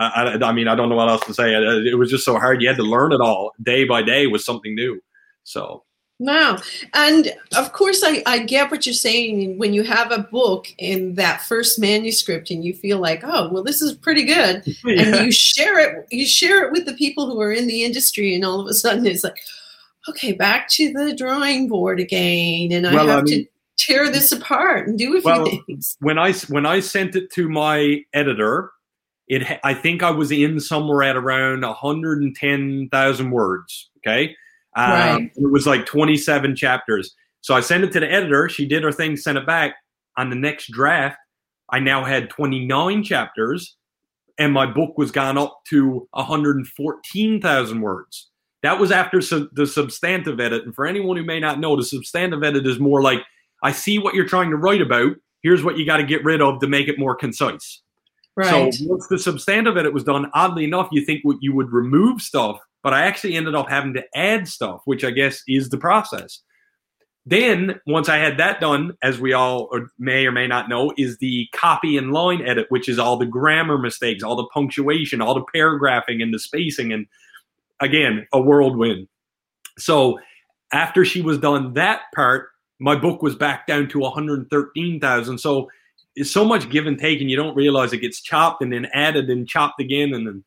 I, 0.00 0.36
I, 0.40 0.48
I, 0.48 0.52
mean, 0.52 0.66
I 0.68 0.74
don't 0.74 0.88
know 0.88 0.96
what 0.96 1.08
else 1.08 1.24
to 1.26 1.34
say. 1.34 1.54
It, 1.54 1.86
it, 1.86 1.94
was 1.96 2.10
just 2.10 2.24
so 2.24 2.38
hard. 2.38 2.62
You 2.62 2.68
had 2.68 2.76
to 2.78 2.82
learn 2.82 3.12
it 3.12 3.20
all 3.20 3.52
day 3.62 3.84
by 3.84 4.02
day 4.02 4.26
was 4.26 4.44
something 4.44 4.74
new. 4.74 5.00
So 5.44 5.84
Wow. 6.20 6.58
And 6.92 7.32
of 7.56 7.72
course, 7.72 8.02
I, 8.04 8.22
I 8.26 8.40
get 8.40 8.70
what 8.70 8.84
you're 8.84 8.92
saying. 8.92 9.56
When 9.56 9.72
you 9.72 9.82
have 9.84 10.12
a 10.12 10.18
book 10.18 10.66
in 10.76 11.14
that 11.14 11.40
first 11.40 11.78
manuscript 11.78 12.50
and 12.50 12.62
you 12.62 12.74
feel 12.74 12.98
like, 12.98 13.22
oh, 13.24 13.48
well, 13.50 13.62
this 13.62 13.80
is 13.80 13.94
pretty 13.94 14.24
good. 14.24 14.62
yeah. 14.84 15.02
And 15.02 15.24
you 15.24 15.32
share 15.32 15.78
it, 15.78 16.06
you 16.10 16.26
share 16.26 16.66
it 16.66 16.72
with 16.72 16.84
the 16.84 16.92
people 16.92 17.26
who 17.26 17.40
are 17.40 17.50
in 17.50 17.66
the 17.68 17.84
industry, 17.84 18.34
and 18.34 18.44
all 18.44 18.60
of 18.60 18.66
a 18.66 18.74
sudden 18.74 19.06
it's 19.06 19.24
like, 19.24 19.38
okay, 20.10 20.32
back 20.32 20.68
to 20.72 20.92
the 20.92 21.14
drawing 21.16 21.68
board 21.68 21.98
again. 22.00 22.70
And 22.70 22.86
I 22.86 22.94
Well, 22.94 23.08
I 23.08 23.14
have 23.14 23.24
mean- 23.24 23.44
to 23.44 23.50
tear 23.78 24.10
this 24.10 24.30
apart 24.30 24.88
and 24.88 24.98
do 24.98 25.16
a 25.16 25.22
few 25.22 25.30
Well, 25.30 25.46
things. 25.66 25.96
when 26.00 26.18
I 26.18 26.34
when 26.48 26.66
I 26.66 26.80
sent 26.80 27.16
it 27.16 27.32
to 27.32 27.48
my 27.48 28.04
editor, 28.12 28.72
it 29.30 29.60
I 29.64 29.72
think 29.72 30.02
I 30.02 30.10
was 30.10 30.32
in 30.32 30.60
somewhere 30.60 31.04
at 31.04 31.16
around 31.16 31.62
110,000 31.62 33.30
words. 33.30 33.90
Okay, 33.98 34.36
um, 34.76 34.90
Right. 34.90 35.32
It 35.36 35.50
was 35.50 35.66
like 35.66 35.86
27 35.86 36.56
chapters. 36.56 37.14
So 37.40 37.54
I 37.54 37.60
sent 37.60 37.84
it 37.84 37.92
to 37.92 38.00
the 38.00 38.10
editor. 38.10 38.48
She 38.48 38.66
did 38.66 38.82
her 38.82 38.92
thing, 38.92 39.16
sent 39.16 39.38
it 39.38 39.46
back. 39.46 39.76
On 40.18 40.28
the 40.28 40.36
next 40.36 40.70
draft, 40.72 41.16
I 41.70 41.78
now 41.78 42.04
had 42.04 42.28
29 42.28 43.02
chapters, 43.04 43.76
and 44.38 44.52
my 44.52 44.66
book 44.66 44.98
was 44.98 45.10
gone 45.10 45.38
up 45.38 45.60
to 45.68 46.08
114,000 46.10 47.80
words. 47.80 48.28
That 48.62 48.78
was 48.78 48.90
after 48.90 49.22
su- 49.22 49.48
the 49.52 49.66
substantive 49.66 50.40
edit. 50.40 50.64
And 50.64 50.74
for 50.74 50.84
anyone 50.84 51.16
who 51.16 51.24
may 51.24 51.40
not 51.40 51.60
know, 51.60 51.76
the 51.76 51.84
substantive 51.84 52.42
edit 52.42 52.66
is 52.66 52.78
more 52.78 53.00
like 53.00 53.20
I 53.62 53.72
see 53.72 53.98
what 53.98 54.14
you're 54.14 54.26
trying 54.26 54.50
to 54.50 54.56
write 54.56 54.82
about. 54.82 55.14
Here's 55.42 55.64
what 55.64 55.78
you 55.78 55.86
got 55.86 55.98
to 55.98 56.04
get 56.04 56.24
rid 56.24 56.42
of 56.42 56.60
to 56.60 56.66
make 56.66 56.88
it 56.88 56.98
more 56.98 57.14
concise. 57.14 57.80
Right. 58.40 58.72
So 58.72 58.86
once 58.88 59.06
the 59.08 59.18
substantive 59.18 59.76
edit 59.76 59.92
was 59.92 60.04
done, 60.04 60.30
oddly 60.32 60.64
enough, 60.64 60.88
you 60.92 61.04
think 61.04 61.20
what 61.24 61.36
you 61.40 61.54
would 61.54 61.70
remove 61.70 62.22
stuff, 62.22 62.58
but 62.82 62.94
I 62.94 63.02
actually 63.02 63.34
ended 63.34 63.54
up 63.54 63.68
having 63.68 63.92
to 63.94 64.04
add 64.14 64.48
stuff, 64.48 64.80
which 64.86 65.04
I 65.04 65.10
guess 65.10 65.42
is 65.46 65.68
the 65.68 65.76
process. 65.76 66.40
Then 67.26 67.78
once 67.86 68.08
I 68.08 68.16
had 68.16 68.38
that 68.38 68.60
done, 68.60 68.96
as 69.02 69.20
we 69.20 69.34
all 69.34 69.68
or 69.70 69.90
may 69.98 70.26
or 70.26 70.32
may 70.32 70.46
not 70.46 70.70
know, 70.70 70.94
is 70.96 71.18
the 71.18 71.48
copy 71.54 71.98
and 71.98 72.12
line 72.12 72.40
edit, 72.40 72.66
which 72.70 72.88
is 72.88 72.98
all 72.98 73.18
the 73.18 73.26
grammar 73.26 73.76
mistakes, 73.76 74.22
all 74.22 74.36
the 74.36 74.48
punctuation, 74.54 75.20
all 75.20 75.34
the 75.34 75.44
paragraphing 75.52 76.22
and 76.22 76.32
the 76.32 76.38
spacing, 76.38 76.94
and 76.94 77.06
again 77.78 78.26
a 78.32 78.40
whirlwind. 78.40 79.06
So 79.78 80.18
after 80.72 81.04
she 81.04 81.20
was 81.20 81.36
done 81.36 81.74
that 81.74 82.04
part, 82.14 82.48
my 82.78 82.96
book 82.96 83.20
was 83.20 83.34
back 83.34 83.66
down 83.66 83.88
to 83.88 83.98
113,000. 83.98 85.36
So 85.36 85.68
it's 86.20 86.30
so 86.30 86.44
much 86.44 86.68
give 86.70 86.86
and 86.86 86.98
take, 86.98 87.20
and 87.20 87.30
you 87.30 87.36
don't 87.36 87.54
realize 87.56 87.92
it 87.92 87.98
gets 87.98 88.20
chopped 88.20 88.62
and 88.62 88.72
then 88.72 88.86
added 88.92 89.28
and 89.30 89.48
chopped 89.48 89.80
again, 89.80 90.14
and 90.14 90.26
then 90.26 90.44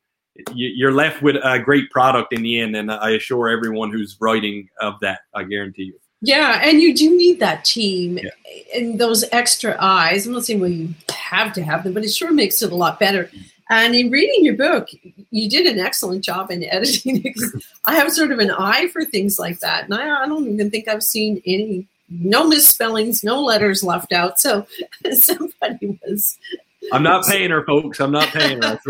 you- 0.53 0.71
you're 0.75 0.91
left 0.91 1.21
with 1.21 1.35
a 1.35 1.59
great 1.59 1.89
product 1.91 2.33
in 2.33 2.41
the 2.41 2.59
end. 2.59 2.75
And 2.75 2.91
I 2.91 3.11
assure 3.11 3.49
everyone 3.49 3.91
who's 3.91 4.17
writing 4.19 4.69
of 4.81 4.95
that, 5.01 5.19
I 5.33 5.43
guarantee 5.43 5.83
you. 5.83 5.99
Yeah, 6.21 6.61
and 6.63 6.81
you 6.81 6.95
do 6.95 7.15
need 7.17 7.39
that 7.41 7.65
team 7.65 8.17
Yeah. 8.17 8.29
and 8.73 8.97
those 8.99 9.25
extra 9.33 9.75
eyes. 9.79 10.25
I'm 10.25 10.31
not 10.33 10.45
saying 10.45 10.61
well 10.61 10.69
you 10.71 10.93
have 11.11 11.51
to 11.53 11.61
have 11.63 11.83
them, 11.83 11.93
but 11.93 12.03
it 12.05 12.13
sure 12.13 12.31
makes 12.31 12.61
it 12.61 12.71
a 12.71 12.75
lot 12.75 12.97
better. 12.99 13.29
And 13.69 13.93
in 13.95 14.09
reading 14.09 14.45
your 14.45 14.55
book, 14.55 14.87
you 15.31 15.49
did 15.49 15.65
an 15.67 15.79
excellent 15.79 16.23
job 16.23 16.49
in 16.51 16.63
editing. 16.71 17.21
it. 17.25 17.63
I 17.85 17.95
have 17.95 18.11
sort 18.11 18.31
of 18.31 18.39
an 18.39 18.51
eye 18.51 18.87
for 18.87 19.03
things 19.03 19.37
like 19.37 19.59
that, 19.59 19.85
and 19.85 19.93
I, 19.93 20.23
I 20.23 20.27
don't 20.27 20.47
even 20.47 20.71
think 20.71 20.87
I've 20.87 21.03
seen 21.03 21.41
any 21.45 21.87
no 22.22 22.48
misspellings, 22.48 23.24
no 23.24 23.41
letters 23.43 23.84
left 23.84 24.13
out. 24.13 24.39
So 24.39 24.65
somebody 25.13 26.00
was. 26.05 26.38
I'm 26.91 27.01
not 27.01 27.25
paying 27.25 27.50
her, 27.51 27.65
folks. 27.65 28.01
I'm 28.01 28.12
not 28.12 28.27
paying 28.27 28.62
her. 28.62 28.77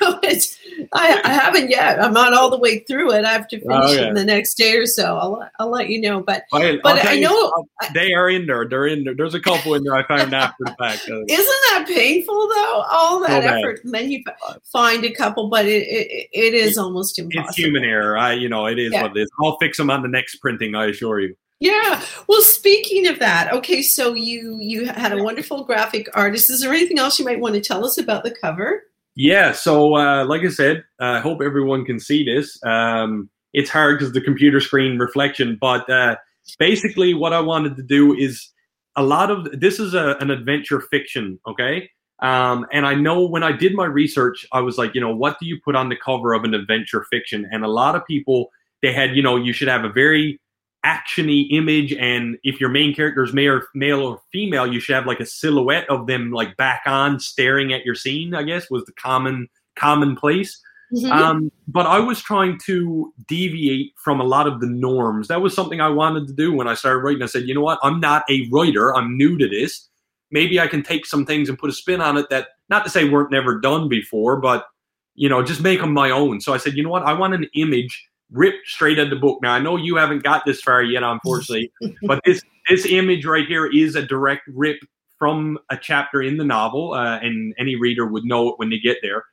No, 0.00 0.18
it's, 0.22 0.58
I, 0.94 1.20
I 1.22 1.32
haven't 1.34 1.68
yet. 1.68 2.02
I'm 2.02 2.14
not 2.14 2.32
all 2.32 2.48
the 2.48 2.58
way 2.58 2.78
through 2.80 3.12
it. 3.12 3.26
I 3.26 3.32
have 3.32 3.46
to 3.48 3.60
finish 3.60 3.76
Oh, 3.82 3.92
it 3.92 4.08
in 4.08 4.14
the 4.14 4.24
next 4.24 4.54
day 4.54 4.76
or 4.76 4.86
so. 4.86 5.18
I'll, 5.18 5.50
I'll 5.60 5.68
let 5.70 5.90
you 5.90 6.00
know. 6.00 6.20
But 6.22 6.44
But 6.50 6.62
I 7.04 7.12
you, 7.12 7.20
know- 7.20 7.52
they 7.92 8.14
are 8.14 8.30
in 8.30 8.46
there. 8.46 8.66
They're 8.66 8.86
in 8.86 9.04
there. 9.04 9.14
There's 9.14 9.34
a 9.34 9.40
couple 9.40 9.74
in 9.74 9.84
there 9.84 9.94
I 9.94 10.06
found 10.06 10.32
after 10.34 10.64
the 10.64 10.74
fact. 10.78 11.02
Isn't 11.06 11.28
that 11.28 11.84
painful 11.86 12.48
though? 12.48 12.84
All 12.90 13.20
that 13.20 13.42
So 13.42 13.48
effort, 13.50 13.84
and 13.84 13.92
then 13.92 14.10
you 14.10 14.24
find 14.72 15.04
a 15.04 15.10
couple, 15.10 15.50
but 15.50 15.66
it 15.66 15.82
it, 15.86 16.28
it 16.32 16.54
is 16.54 16.78
almost 16.78 17.18
impossible. 17.18 17.48
it's 17.50 17.58
human 17.58 17.84
error. 17.84 18.16
I, 18.16 18.32
you 18.32 18.48
know, 18.48 18.64
it 18.66 18.78
is 18.78 18.90
Yeah. 18.90 19.02
what 19.02 19.16
it 19.16 19.20
is. 19.20 19.30
I'll 19.42 19.58
fix 19.58 19.76
them 19.76 19.90
on 19.90 20.00
the 20.00 20.08
next 20.08 20.36
printing. 20.36 20.74
I 20.74 20.86
assure 20.86 21.20
you. 21.20 21.36
Yeah. 21.62 22.04
Well, 22.26 22.42
speaking 22.42 23.06
of 23.06 23.20
that, 23.20 23.52
okay, 23.52 23.82
so 23.82 24.14
you 24.14 24.58
you 24.58 24.86
had 24.86 25.12
a 25.12 25.22
wonderful 25.22 25.62
graphic 25.62 26.08
artist. 26.12 26.50
Is 26.50 26.60
there 26.60 26.72
anything 26.72 26.98
else 26.98 27.20
you 27.20 27.24
might 27.24 27.38
want 27.38 27.54
to 27.54 27.60
tell 27.60 27.84
us 27.84 27.98
about 27.98 28.24
the 28.24 28.32
cover? 28.32 28.82
Yeah. 29.14 29.52
So, 29.52 29.94
uh, 29.94 30.24
like 30.24 30.42
I 30.42 30.48
said, 30.48 30.82
I 30.98 31.20
hope 31.20 31.40
everyone 31.40 31.84
can 31.84 32.00
see 32.00 32.24
this. 32.24 32.58
Um, 32.64 33.30
it's 33.52 33.70
hard 33.70 33.96
because 33.96 34.12
the 34.12 34.20
computer 34.20 34.60
screen 34.60 34.98
reflection, 34.98 35.56
but 35.60 35.88
uh, 35.88 36.16
basically, 36.58 37.14
what 37.14 37.32
I 37.32 37.38
wanted 37.38 37.76
to 37.76 37.84
do 37.84 38.12
is 38.12 38.50
a 38.96 39.04
lot 39.04 39.30
of 39.30 39.60
this 39.60 39.78
is 39.78 39.94
a, 39.94 40.16
an 40.18 40.32
adventure 40.32 40.80
fiction. 40.80 41.38
Okay. 41.46 41.88
Um, 42.18 42.66
and 42.72 42.84
I 42.84 42.94
know 42.94 43.24
when 43.24 43.44
I 43.44 43.52
did 43.52 43.76
my 43.76 43.86
research, 43.86 44.44
I 44.52 44.62
was 44.62 44.78
like, 44.78 44.96
you 44.96 45.00
know, 45.00 45.14
what 45.14 45.38
do 45.38 45.46
you 45.46 45.60
put 45.64 45.76
on 45.76 45.90
the 45.90 45.96
cover 46.04 46.32
of 46.32 46.42
an 46.42 46.54
adventure 46.54 47.06
fiction? 47.08 47.48
And 47.52 47.64
a 47.64 47.68
lot 47.68 47.94
of 47.94 48.04
people, 48.04 48.50
they 48.82 48.92
had, 48.92 49.14
you 49.14 49.22
know, 49.22 49.36
you 49.36 49.52
should 49.52 49.68
have 49.68 49.84
a 49.84 49.92
very 49.92 50.40
actiony 50.84 51.46
image 51.52 51.92
and 51.92 52.36
if 52.42 52.60
your 52.60 52.68
main 52.68 52.92
character 52.94 53.22
is 53.22 53.32
male 53.32 53.54
or, 53.54 53.68
male 53.74 54.02
or 54.02 54.20
female 54.32 54.66
you 54.66 54.80
should 54.80 54.96
have 54.96 55.06
like 55.06 55.20
a 55.20 55.26
silhouette 55.26 55.88
of 55.88 56.08
them 56.08 56.32
like 56.32 56.56
back 56.56 56.82
on 56.86 57.20
staring 57.20 57.72
at 57.72 57.84
your 57.84 57.94
scene 57.94 58.34
i 58.34 58.42
guess 58.42 58.68
was 58.68 58.84
the 58.84 58.92
common 58.92 59.48
commonplace. 59.76 60.60
Mhm. 60.92 61.10
um, 61.10 61.52
but 61.68 61.86
i 61.86 61.98
was 61.98 62.20
trying 62.20 62.58
to 62.66 63.12
deviate 63.26 63.92
from 63.96 64.20
a 64.20 64.24
lot 64.24 64.46
of 64.46 64.60
the 64.60 64.66
norms. 64.66 65.28
That 65.28 65.40
was 65.40 65.54
something 65.54 65.80
i 65.80 65.88
wanted 65.88 66.26
to 66.26 66.34
do 66.34 66.52
when 66.52 66.68
i 66.68 66.74
started 66.74 66.98
writing. 66.98 67.22
I 67.22 67.26
said 67.26 67.44
you 67.44 67.54
know 67.54 67.62
what? 67.62 67.78
I'm 67.82 67.98
not 68.00 68.24
a 68.28 68.46
writer. 68.50 68.94
I'm 68.94 69.16
new 69.16 69.38
to 69.38 69.48
this. 69.48 69.88
Maybe 70.30 70.60
i 70.60 70.66
can 70.66 70.82
take 70.82 71.06
some 71.06 71.24
things 71.24 71.48
and 71.48 71.58
put 71.58 71.70
a 71.70 71.72
spin 71.72 72.02
on 72.02 72.18
it 72.18 72.28
that 72.28 72.48
not 72.68 72.84
to 72.84 72.90
say 72.90 73.08
weren't 73.08 73.30
never 73.30 73.58
done 73.58 73.88
before 73.88 74.36
but 74.38 74.66
you 75.14 75.28
know 75.28 75.42
just 75.42 75.62
make 75.62 75.80
them 75.80 75.94
my 75.94 76.10
own. 76.10 76.40
So 76.42 76.52
i 76.52 76.58
said 76.58 76.74
you 76.74 76.82
know 76.82 76.90
what? 76.90 77.04
I 77.04 77.14
want 77.14 77.34
an 77.34 77.46
image 77.54 78.06
ripped 78.32 78.66
straight 78.66 78.98
out 78.98 79.04
of 79.04 79.10
the 79.10 79.16
book. 79.16 79.40
Now 79.42 79.52
I 79.52 79.60
know 79.60 79.76
you 79.76 79.96
haven't 79.96 80.22
got 80.22 80.44
this 80.44 80.60
far 80.60 80.82
yet, 80.82 81.02
unfortunately, 81.02 81.72
but 82.02 82.20
this 82.24 82.42
this 82.68 82.86
image 82.86 83.24
right 83.24 83.46
here 83.46 83.66
is 83.66 83.96
a 83.96 84.02
direct 84.02 84.42
rip 84.48 84.78
from 85.18 85.58
a 85.70 85.76
chapter 85.76 86.22
in 86.22 86.36
the 86.36 86.44
novel, 86.44 86.94
uh, 86.94 87.18
and 87.20 87.54
any 87.58 87.76
reader 87.76 88.06
would 88.06 88.24
know 88.24 88.48
it 88.48 88.58
when 88.58 88.70
they 88.70 88.78
get 88.78 88.98
there. 89.02 89.24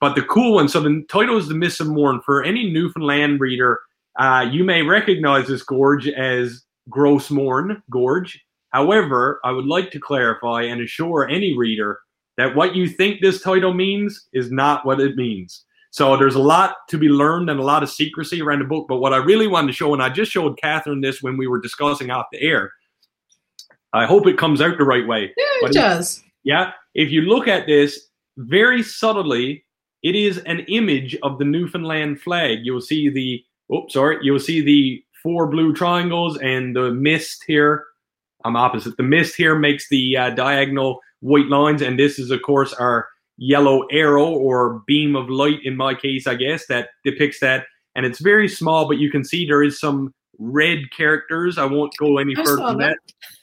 But 0.00 0.14
the 0.14 0.22
cool 0.22 0.54
one, 0.54 0.68
so 0.68 0.80
the 0.80 1.04
title 1.08 1.36
is 1.36 1.48
The 1.48 1.54
Mists 1.54 1.80
of 1.80 1.88
Morn. 1.88 2.20
For 2.24 2.42
any 2.42 2.70
Newfoundland 2.70 3.40
reader, 3.40 3.80
uh, 4.18 4.46
you 4.50 4.64
may 4.64 4.82
recognize 4.82 5.46
this 5.46 5.62
gorge 5.62 6.08
as 6.08 6.62
Gros 6.88 7.30
Morne 7.30 7.82
Gorge. 7.90 8.42
However, 8.70 9.40
I 9.44 9.52
would 9.52 9.66
like 9.66 9.90
to 9.92 10.00
clarify 10.00 10.62
and 10.62 10.80
assure 10.80 11.28
any 11.28 11.56
reader 11.56 12.00
that 12.36 12.54
what 12.54 12.74
you 12.74 12.88
think 12.88 13.20
this 13.20 13.40
title 13.40 13.72
means 13.72 14.28
is 14.32 14.50
not 14.50 14.84
what 14.84 15.00
it 15.00 15.16
means. 15.16 15.64
So 15.96 16.14
there's 16.14 16.34
a 16.34 16.40
lot 16.40 16.74
to 16.90 16.98
be 16.98 17.08
learned 17.08 17.48
and 17.48 17.58
a 17.58 17.62
lot 17.62 17.82
of 17.82 17.88
secrecy 17.88 18.42
around 18.42 18.58
the 18.58 18.66
book. 18.66 18.84
But 18.86 18.98
what 18.98 19.14
I 19.14 19.16
really 19.16 19.46
wanted 19.46 19.68
to 19.68 19.72
show, 19.72 19.94
and 19.94 20.02
I 20.02 20.10
just 20.10 20.30
showed 20.30 20.60
Catherine 20.60 21.00
this 21.00 21.22
when 21.22 21.38
we 21.38 21.46
were 21.46 21.58
discussing 21.58 22.10
off 22.10 22.26
the 22.30 22.42
air. 22.42 22.70
I 23.94 24.04
hope 24.04 24.26
it 24.26 24.36
comes 24.36 24.60
out 24.60 24.76
the 24.76 24.84
right 24.84 25.06
way. 25.06 25.32
yeah, 25.38 25.44
but 25.62 25.70
it 25.70 25.72
does. 25.72 26.22
Yeah. 26.44 26.72
If 26.94 27.10
you 27.10 27.22
look 27.22 27.48
at 27.48 27.66
this 27.66 28.08
very 28.36 28.82
subtly, 28.82 29.64
it 30.02 30.14
is 30.14 30.36
an 30.40 30.60
image 30.68 31.16
of 31.22 31.38
the 31.38 31.46
Newfoundland 31.46 32.20
flag. 32.20 32.58
You'll 32.62 32.82
see 32.82 33.08
the 33.08 33.42
oops, 33.74 33.94
sorry, 33.94 34.18
you'll 34.20 34.38
see 34.38 34.60
the 34.60 35.02
four 35.22 35.46
blue 35.46 35.72
triangles 35.72 36.36
and 36.36 36.76
the 36.76 36.90
mist 36.92 37.42
here. 37.46 37.86
I'm 38.44 38.54
opposite. 38.54 38.98
The 38.98 39.02
mist 39.02 39.34
here 39.34 39.58
makes 39.58 39.88
the 39.88 40.14
uh, 40.14 40.30
diagonal 40.30 41.00
white 41.20 41.46
lines, 41.46 41.80
and 41.80 41.98
this 41.98 42.18
is, 42.18 42.30
of 42.30 42.42
course, 42.42 42.74
our 42.74 43.08
yellow 43.38 43.86
arrow 43.90 44.26
or 44.26 44.82
beam 44.86 45.16
of 45.16 45.28
light 45.28 45.60
in 45.64 45.76
my 45.76 45.94
case, 45.94 46.26
I 46.26 46.34
guess, 46.34 46.66
that 46.66 46.88
depicts 47.04 47.40
that. 47.40 47.66
And 47.94 48.04
it's 48.06 48.20
very 48.20 48.48
small, 48.48 48.86
but 48.86 48.98
you 48.98 49.10
can 49.10 49.24
see 49.24 49.46
there 49.46 49.62
is 49.62 49.80
some 49.80 50.12
red 50.38 50.90
characters. 50.96 51.58
I 51.58 51.64
won't 51.64 51.94
go 51.98 52.18
any 52.18 52.34
I 52.36 52.44
further 52.44 52.66
than 52.66 52.78
that. 52.78 52.96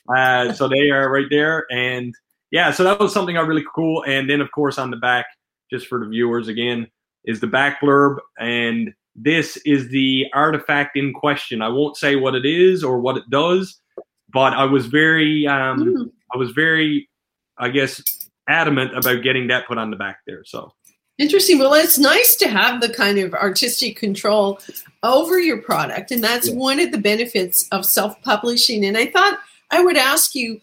that. 0.08 0.13
Uh, 0.15 0.53
so 0.53 0.67
they 0.67 0.89
are 0.91 1.12
right 1.12 1.27
there. 1.29 1.65
And 1.71 2.13
yeah, 2.51 2.71
so 2.71 2.84
that 2.84 2.99
was 2.99 3.13
something 3.13 3.38
I 3.38 3.41
really 3.41 3.65
cool. 3.73 4.03
And 4.03 4.29
then, 4.29 4.41
of 4.41 4.51
course, 4.51 4.77
on 4.77 4.91
the 4.91 4.97
back, 4.97 5.25
just 5.71 5.88
for 5.88 5.99
the 5.99 6.08
viewers 6.08 6.47
again, 6.47 6.88
is 7.25 7.39
the 7.39 7.47
back 7.47 7.82
blurb. 7.82 8.17
And 8.39 8.93
this 9.15 9.58
is 9.65 9.89
the 9.89 10.25
artifact 10.34 10.97
in 10.97 11.13
question. 11.13 11.62
I 11.62 11.69
won't 11.69 11.97
say 11.97 12.15
what 12.15 12.36
it 12.36 12.45
is 12.45 12.84
or 12.84 12.99
what 12.99 13.17
it 13.17 13.29
does, 13.29 13.79
but 14.32 14.53
I 14.53 14.65
was 14.65 14.86
very, 14.88 15.47
um, 15.47 15.79
Mm. 15.84 16.12
I 16.34 16.38
was 16.38 16.51
very, 16.51 17.10
I 17.58 17.69
guess, 17.69 18.03
adamant 18.47 18.97
about 18.97 19.23
getting 19.23 19.47
that 19.47 19.67
put 19.67 19.77
on 19.77 19.89
the 19.89 19.97
back 19.97 20.19
there. 20.25 20.43
So 20.45 20.73
Interesting. 21.19 21.60
Well, 21.60 21.75
it's 21.75 21.99
nice 21.99 22.36
to 22.38 22.47
have 22.47 22.82
the 22.82 22.89
kind 22.89 23.19
of 23.19 23.36
artistic 23.36 23.97
control 23.97 24.60
over 25.03 25.39
your 25.39 25.62
product, 25.62 26.10
and 26.10 26.23
that's 26.23 26.47
Yeah. 26.49 26.56
one 26.56 26.79
of 26.79 26.91
the 26.91 26.97
benefits 26.97 27.67
of 27.71 27.86
self-publishing. 27.86 28.84
And 28.84 28.97
I 28.97 29.06
thought 29.06 29.38
I 29.69 29.84
would 29.84 29.95
ask 29.95 30.34
you, 30.34 30.60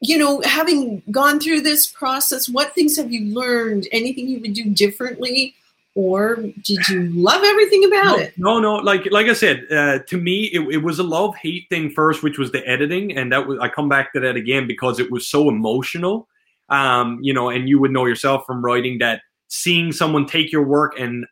you 0.00 0.18
know, 0.18 0.40
having 0.42 1.02
gone 1.10 1.40
through 1.40 1.62
this 1.62 1.86
process, 1.86 2.48
what 2.48 2.76
things 2.76 2.96
have 2.96 3.10
you 3.10 3.34
learned? 3.34 3.88
Anything 3.90 4.28
you 4.28 4.38
would 4.38 4.52
do 4.52 4.70
differently, 4.70 5.56
or 5.96 6.36
did 6.36 6.86
you 6.88 7.10
love 7.12 7.42
everything 7.42 7.84
about 7.86 8.04
no, 8.04 8.18
it? 8.18 8.34
No, 8.36 8.60
no. 8.60 8.74
Like 8.76 9.10
like 9.10 9.26
I 9.26 9.32
said, 9.32 9.66
uh, 9.72 9.98
to 10.06 10.16
me, 10.16 10.44
it, 10.44 10.60
it 10.72 10.82
was 10.84 11.00
a 11.00 11.02
love 11.02 11.34
hate 11.34 11.68
thing 11.70 11.90
first, 11.90 12.22
which 12.22 12.38
was 12.38 12.52
the 12.52 12.66
editing, 12.68 13.16
and 13.16 13.32
that 13.32 13.48
was 13.48 13.58
I 13.58 13.68
come 13.68 13.88
back 13.88 14.12
to 14.12 14.20
that 14.20 14.36
again 14.36 14.68
because 14.68 15.00
it 15.00 15.10
was 15.10 15.26
so 15.26 15.48
emotional. 15.48 16.28
Um, 16.70 17.18
you 17.22 17.32
know, 17.32 17.48
and 17.48 17.68
you 17.68 17.78
would 17.78 17.90
know 17.90 18.04
yourself 18.06 18.44
from 18.46 18.64
writing 18.64 18.98
that 18.98 19.22
seeing 19.48 19.92
someone 19.92 20.26
take 20.26 20.52
your 20.52 20.66
work 20.66 20.98
and, 20.98 21.24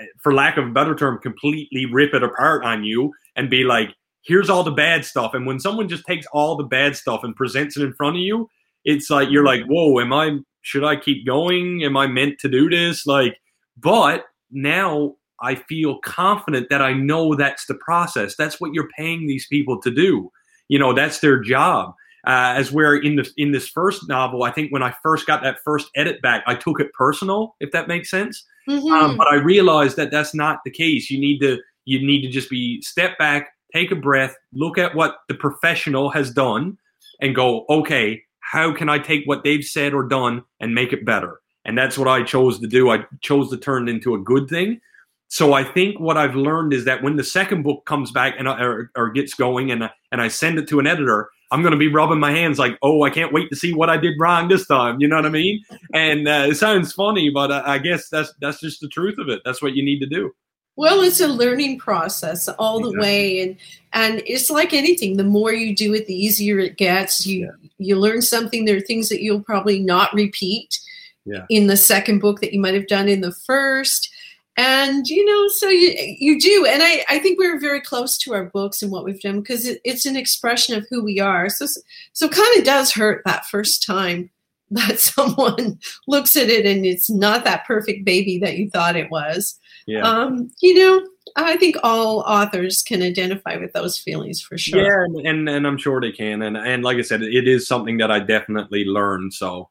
uh, 0.00 0.04
for 0.22 0.32
lack 0.32 0.56
of 0.56 0.66
a 0.66 0.70
better 0.70 0.94
term, 0.94 1.18
completely 1.18 1.86
rip 1.86 2.14
it 2.14 2.22
apart 2.22 2.64
on 2.64 2.82
you 2.84 3.12
and 3.36 3.50
be 3.50 3.64
like, 3.64 3.90
here's 4.22 4.48
all 4.48 4.62
the 4.62 4.70
bad 4.70 5.04
stuff. 5.04 5.34
And 5.34 5.46
when 5.46 5.60
someone 5.60 5.88
just 5.88 6.06
takes 6.06 6.26
all 6.32 6.56
the 6.56 6.64
bad 6.64 6.96
stuff 6.96 7.24
and 7.24 7.36
presents 7.36 7.76
it 7.76 7.82
in 7.82 7.92
front 7.92 8.16
of 8.16 8.22
you, 8.22 8.48
it's 8.84 9.10
like 9.10 9.28
you're 9.30 9.44
like, 9.44 9.64
whoa, 9.66 10.00
am 10.00 10.12
I 10.12 10.38
should 10.62 10.84
I 10.84 10.96
keep 10.96 11.26
going? 11.26 11.82
Am 11.84 11.96
I 11.96 12.06
meant 12.06 12.38
to 12.40 12.48
do 12.48 12.70
this? 12.70 13.04
Like, 13.06 13.36
but 13.76 14.24
now 14.50 15.14
I 15.40 15.56
feel 15.56 15.98
confident 15.98 16.68
that 16.70 16.80
I 16.80 16.92
know 16.92 17.34
that's 17.34 17.66
the 17.66 17.74
process. 17.74 18.36
That's 18.36 18.60
what 18.60 18.72
you're 18.72 18.88
paying 18.96 19.26
these 19.26 19.46
people 19.48 19.80
to 19.82 19.90
do. 19.90 20.30
You 20.68 20.78
know, 20.78 20.92
that's 20.92 21.18
their 21.18 21.40
job. 21.40 21.94
Uh, 22.24 22.54
as 22.56 22.70
where 22.70 22.94
in 22.94 23.16
the 23.16 23.28
in 23.36 23.50
this 23.50 23.68
first 23.68 24.08
novel, 24.08 24.44
I 24.44 24.52
think 24.52 24.72
when 24.72 24.82
I 24.82 24.94
first 25.02 25.26
got 25.26 25.42
that 25.42 25.58
first 25.64 25.90
edit 25.96 26.22
back, 26.22 26.44
I 26.46 26.54
took 26.54 26.80
it 26.80 26.92
personal, 26.92 27.56
if 27.58 27.72
that 27.72 27.88
makes 27.88 28.10
sense. 28.10 28.44
Mm-hmm. 28.68 28.92
Um, 28.92 29.16
but 29.16 29.26
I 29.26 29.36
realized 29.36 29.96
that 29.96 30.12
that's 30.12 30.34
not 30.34 30.60
the 30.64 30.70
case. 30.70 31.10
You 31.10 31.18
need 31.18 31.40
to 31.40 31.58
you 31.84 32.04
need 32.04 32.22
to 32.22 32.28
just 32.28 32.48
be 32.48 32.80
step 32.80 33.18
back, 33.18 33.52
take 33.74 33.90
a 33.90 33.96
breath, 33.96 34.36
look 34.52 34.78
at 34.78 34.94
what 34.94 35.16
the 35.28 35.34
professional 35.34 36.10
has 36.10 36.30
done, 36.30 36.78
and 37.20 37.34
go, 37.34 37.64
okay, 37.68 38.22
how 38.40 38.72
can 38.72 38.88
I 38.88 38.98
take 38.98 39.24
what 39.24 39.42
they've 39.42 39.64
said 39.64 39.94
or 39.94 40.04
done 40.04 40.44
and 40.60 40.74
make 40.74 40.92
it 40.92 41.04
better? 41.04 41.40
And 41.64 41.76
that's 41.76 41.96
what 41.96 42.08
I 42.08 42.22
chose 42.22 42.58
to 42.60 42.66
do. 42.66 42.90
I 42.90 43.04
chose 43.20 43.50
to 43.50 43.56
turn 43.56 43.88
it 43.88 43.92
into 43.92 44.14
a 44.14 44.18
good 44.18 44.48
thing. 44.48 44.80
So 45.28 45.54
I 45.54 45.64
think 45.64 45.98
what 45.98 46.18
I've 46.18 46.34
learned 46.34 46.74
is 46.74 46.84
that 46.84 47.02
when 47.02 47.16
the 47.16 47.24
second 47.24 47.62
book 47.62 47.86
comes 47.86 48.10
back 48.10 48.34
and 48.38 48.46
or, 48.46 48.90
or 48.94 49.10
gets 49.10 49.32
going 49.34 49.70
and 49.70 49.88
and 50.10 50.20
I 50.20 50.28
send 50.28 50.58
it 50.58 50.68
to 50.68 50.78
an 50.78 50.86
editor, 50.86 51.30
I'm 51.52 51.62
going 51.62 51.72
to 51.72 51.78
be 51.78 51.88
rubbing 51.88 52.18
my 52.18 52.32
hands 52.32 52.58
like, 52.58 52.78
oh, 52.82 53.02
I 53.02 53.10
can't 53.10 53.32
wait 53.32 53.50
to 53.50 53.56
see 53.56 53.74
what 53.74 53.90
I 53.90 53.98
did 53.98 54.14
wrong 54.18 54.48
this 54.48 54.66
time. 54.66 55.00
You 55.00 55.06
know 55.06 55.16
what 55.16 55.26
I 55.26 55.28
mean? 55.28 55.62
And 55.92 56.26
uh, 56.26 56.46
it 56.48 56.56
sounds 56.56 56.92
funny, 56.92 57.28
but 57.28 57.52
I 57.52 57.78
guess 57.78 58.08
that's 58.08 58.32
that's 58.40 58.58
just 58.58 58.80
the 58.80 58.88
truth 58.88 59.18
of 59.18 59.28
it. 59.28 59.42
That's 59.44 59.60
what 59.60 59.74
you 59.74 59.84
need 59.84 60.00
to 60.00 60.06
do. 60.06 60.34
Well, 60.76 61.02
it's 61.02 61.20
a 61.20 61.28
learning 61.28 61.78
process 61.78 62.48
all 62.48 62.80
the 62.80 62.88
exactly. 62.88 63.06
way, 63.06 63.40
and 63.42 63.56
and 63.92 64.22
it's 64.26 64.48
like 64.48 64.72
anything. 64.72 65.18
The 65.18 65.24
more 65.24 65.52
you 65.52 65.76
do 65.76 65.92
it, 65.92 66.06
the 66.06 66.14
easier 66.14 66.58
it 66.58 66.78
gets. 66.78 67.26
You 67.26 67.40
yeah. 67.40 67.68
you 67.76 67.96
learn 67.96 68.22
something. 68.22 68.64
There 68.64 68.78
are 68.78 68.80
things 68.80 69.10
that 69.10 69.22
you'll 69.22 69.42
probably 69.42 69.78
not 69.78 70.12
repeat 70.14 70.80
yeah. 71.26 71.44
in 71.50 71.66
the 71.66 71.76
second 71.76 72.20
book 72.20 72.40
that 72.40 72.54
you 72.54 72.60
might 72.60 72.74
have 72.74 72.86
done 72.86 73.08
in 73.08 73.20
the 73.20 73.32
first, 73.32 74.10
and 74.56 75.06
you 75.06 75.24
know, 75.24 75.48
so 75.48 75.68
you 75.68 75.94
you 76.18 76.38
do. 76.38 76.66
And 76.68 76.82
I 76.82 77.04
I 77.08 77.18
think 77.18 77.38
we're 77.38 77.60
very 77.60 77.80
close 77.80 78.18
to 78.18 78.34
our 78.34 78.44
books 78.44 78.82
and 78.82 78.92
what 78.92 79.04
we've 79.04 79.20
done 79.20 79.40
because 79.40 79.66
it, 79.66 79.80
it's 79.84 80.04
an 80.04 80.16
expression 80.16 80.76
of 80.76 80.86
who 80.90 81.02
we 81.02 81.20
are. 81.20 81.48
So 81.48 81.66
so 82.12 82.28
kind 82.28 82.58
of 82.58 82.64
does 82.64 82.92
hurt 82.92 83.22
that 83.24 83.46
first 83.46 83.86
time 83.86 84.30
that 84.70 84.98
someone 84.98 85.78
looks 86.08 86.36
at 86.36 86.48
it 86.48 86.66
and 86.66 86.84
it's 86.84 87.10
not 87.10 87.44
that 87.44 87.66
perfect 87.66 88.04
baby 88.04 88.38
that 88.38 88.56
you 88.56 88.70
thought 88.70 88.96
it 88.96 89.10
was. 89.10 89.58
Yeah. 89.86 90.02
Um, 90.02 90.50
you 90.60 90.74
know, 90.74 91.06
I 91.36 91.56
think 91.56 91.76
all 91.82 92.20
authors 92.20 92.82
can 92.82 93.02
identify 93.02 93.56
with 93.56 93.72
those 93.72 93.98
feelings 93.98 94.40
for 94.40 94.56
sure. 94.58 94.82
Yeah, 94.82 95.04
and, 95.04 95.26
and, 95.26 95.48
and 95.48 95.66
I'm 95.66 95.78
sure 95.78 96.00
they 96.00 96.12
can. 96.12 96.42
And 96.42 96.56
and 96.56 96.82
like 96.82 96.98
I 96.98 97.02
said, 97.02 97.22
it 97.22 97.48
is 97.48 97.66
something 97.66 97.96
that 97.98 98.10
I 98.10 98.20
definitely 98.20 98.84
learned. 98.84 99.32
So 99.32 99.70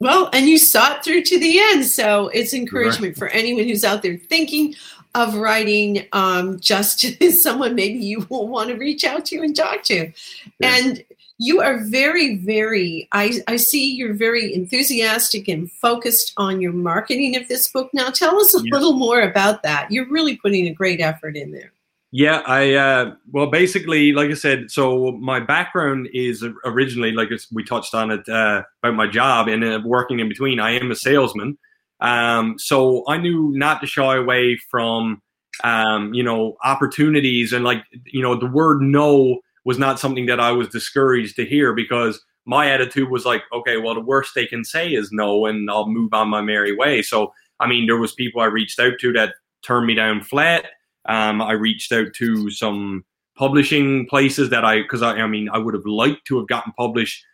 well, 0.00 0.30
and 0.32 0.48
you 0.48 0.58
saw 0.58 0.94
it 0.96 1.04
through 1.04 1.22
to 1.24 1.38
the 1.38 1.60
end. 1.60 1.84
So 1.84 2.28
it's 2.28 2.54
encouragement 2.54 3.12
right. 3.12 3.18
for 3.18 3.28
anyone 3.28 3.64
who's 3.64 3.84
out 3.84 4.02
there 4.02 4.16
thinking 4.16 4.74
of 5.14 5.36
writing 5.36 6.06
um, 6.12 6.58
just 6.60 7.04
someone 7.32 7.74
maybe 7.74 7.98
you 7.98 8.26
will 8.30 8.48
want 8.48 8.70
to 8.70 8.76
reach 8.76 9.04
out 9.04 9.26
to 9.26 9.40
and 9.40 9.54
talk 9.54 9.82
to. 9.84 10.10
Yeah. 10.58 10.76
And 10.76 11.04
you 11.42 11.60
are 11.62 11.78
very, 11.84 12.36
very, 12.36 13.08
I, 13.12 13.40
I 13.48 13.56
see 13.56 13.92
you're 13.92 14.14
very 14.14 14.54
enthusiastic 14.54 15.48
and 15.48 15.70
focused 15.72 16.34
on 16.36 16.60
your 16.60 16.72
marketing 16.72 17.34
of 17.36 17.48
this 17.48 17.68
book. 17.68 17.90
Now, 17.94 18.10
tell 18.10 18.38
us 18.38 18.54
a 18.54 18.58
little 18.58 18.92
more 18.92 19.22
about 19.22 19.62
that. 19.62 19.90
You're 19.90 20.08
really 20.08 20.36
putting 20.36 20.66
a 20.66 20.74
great 20.74 21.00
effort 21.00 21.36
in 21.36 21.50
there. 21.50 21.72
Yeah, 22.12 22.42
I, 22.44 22.74
uh, 22.74 23.14
well, 23.30 23.46
basically, 23.46 24.12
like 24.12 24.30
I 24.30 24.34
said, 24.34 24.70
so 24.70 25.12
my 25.12 25.38
background 25.38 26.08
is 26.12 26.44
originally, 26.64 27.12
like 27.12 27.28
we 27.52 27.62
touched 27.62 27.94
on 27.94 28.10
it, 28.10 28.28
uh, 28.28 28.62
about 28.82 28.96
my 28.96 29.06
job 29.06 29.46
and 29.46 29.62
uh, 29.62 29.80
working 29.84 30.18
in 30.18 30.28
between. 30.28 30.58
I 30.58 30.72
am 30.72 30.90
a 30.90 30.96
salesman. 30.96 31.56
Um, 32.00 32.56
so 32.58 33.04
I 33.08 33.18
knew 33.18 33.52
not 33.54 33.80
to 33.80 33.86
shy 33.86 34.16
away 34.16 34.58
from, 34.70 35.22
um, 35.62 36.12
you 36.12 36.24
know, 36.24 36.56
opportunities 36.64 37.52
and 37.52 37.64
like, 37.64 37.84
you 38.06 38.22
know, 38.22 38.34
the 38.34 38.46
word 38.46 38.80
no 38.82 39.38
was 39.64 39.78
not 39.78 40.00
something 40.00 40.26
that 40.26 40.40
I 40.40 40.50
was 40.50 40.68
discouraged 40.68 41.36
to 41.36 41.44
hear 41.44 41.74
because 41.74 42.20
my 42.44 42.70
attitude 42.70 43.10
was 43.10 43.24
like, 43.24 43.42
okay, 43.52 43.76
well, 43.76 43.94
the 43.94 44.00
worst 44.00 44.32
they 44.34 44.46
can 44.46 44.64
say 44.64 44.94
is 44.94 45.12
no, 45.12 45.46
and 45.46 45.70
I'll 45.70 45.88
move 45.88 46.12
on 46.12 46.28
my 46.28 46.40
merry 46.40 46.74
way. 46.74 47.02
So, 47.02 47.32
I 47.60 47.68
mean, 47.68 47.86
there 47.86 47.98
was 47.98 48.14
people 48.14 48.40
I 48.40 48.46
reached 48.46 48.80
out 48.80 48.94
to 49.00 49.12
that 49.12 49.34
turned 49.62 49.86
me 49.86 49.94
down 49.94 50.22
flat. 50.22 50.64
Um, 51.08 51.40
I 51.40 51.52
reached 51.52 51.92
out 51.92 52.08
to 52.16 52.50
some 52.50 53.04
publishing 53.36 54.06
places 54.06 54.50
that 54.50 54.64
I, 54.64 54.82
because 54.82 55.02
I, 55.02 55.16
I 55.16 55.26
mean, 55.26 55.48
I 55.52 55.58
would 55.58 55.74
have 55.74 55.86
liked 55.86 56.26
to 56.26 56.38
have 56.38 56.48
gotten 56.48 56.72
published 56.76 57.24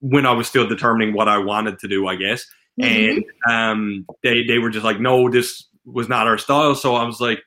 when 0.00 0.26
I 0.26 0.32
was 0.32 0.48
still 0.48 0.66
determining 0.66 1.14
what 1.14 1.28
I 1.28 1.38
wanted 1.38 1.78
to 1.80 1.88
do, 1.88 2.06
I 2.06 2.16
guess. 2.16 2.46
Mm-hmm. 2.80 3.18
And 3.18 3.24
um, 3.52 4.06
they 4.22 4.44
they 4.44 4.58
were 4.58 4.70
just 4.70 4.84
like, 4.84 5.00
no, 5.00 5.28
this 5.28 5.66
was 5.84 6.08
not 6.08 6.26
our 6.26 6.38
style. 6.38 6.74
So 6.74 6.94
I 6.94 7.04
was 7.04 7.20
like, 7.20 7.40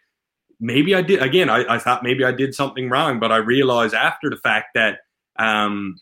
maybe 0.60 0.94
I 0.96 1.02
did 1.02 1.22
again. 1.22 1.50
I, 1.50 1.76
I, 1.76 1.80
thought 1.80 2.04
maybe 2.04 2.24
I 2.24 2.32
did 2.32 2.54
something 2.54 2.90
wrong, 2.90 3.20
but 3.20 3.32
I 3.32 3.38
realized 3.38 3.94
after 3.94 4.30
the 4.30 4.38
fact 4.38 4.68
that 4.76 5.00
um, 5.40 5.96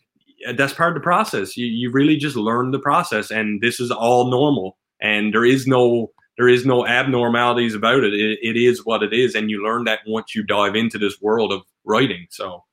that's 0.56 0.74
part 0.74 0.90
of 0.90 0.96
the 0.96 1.04
process. 1.04 1.56
You 1.56 1.66
you 1.66 1.92
really 1.92 2.18
just 2.18 2.36
learn 2.36 2.72
the 2.72 2.80
process, 2.80 3.32
and 3.32 3.62
this 3.62 3.80
is 3.80 3.92
all 3.92 4.30
normal, 4.30 4.78
and 5.02 5.34
there 5.34 5.46
is 5.46 5.68
no 5.68 6.12
there 6.42 6.50
is 6.50 6.66
no 6.66 6.88
abnormalities 6.88 7.76
about 7.76 8.04
it. 8.04 8.16
it. 8.16 8.40
It 8.42 8.58
is 8.58 8.84
what 8.84 9.04
it 9.04 9.14
is, 9.14 9.36
and 9.36 9.52
you 9.52 9.64
learn 9.64 9.84
that 9.84 10.00
once 10.08 10.34
you 10.34 10.42
dive 10.42 10.76
into 10.76 10.98
this 10.98 11.22
world 11.22 11.54
of 11.54 11.62
writing. 11.86 12.26
So, 12.32 12.64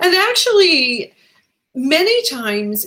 and 0.00 0.14
actually, 0.14 1.14
many 1.74 2.22
times 2.28 2.84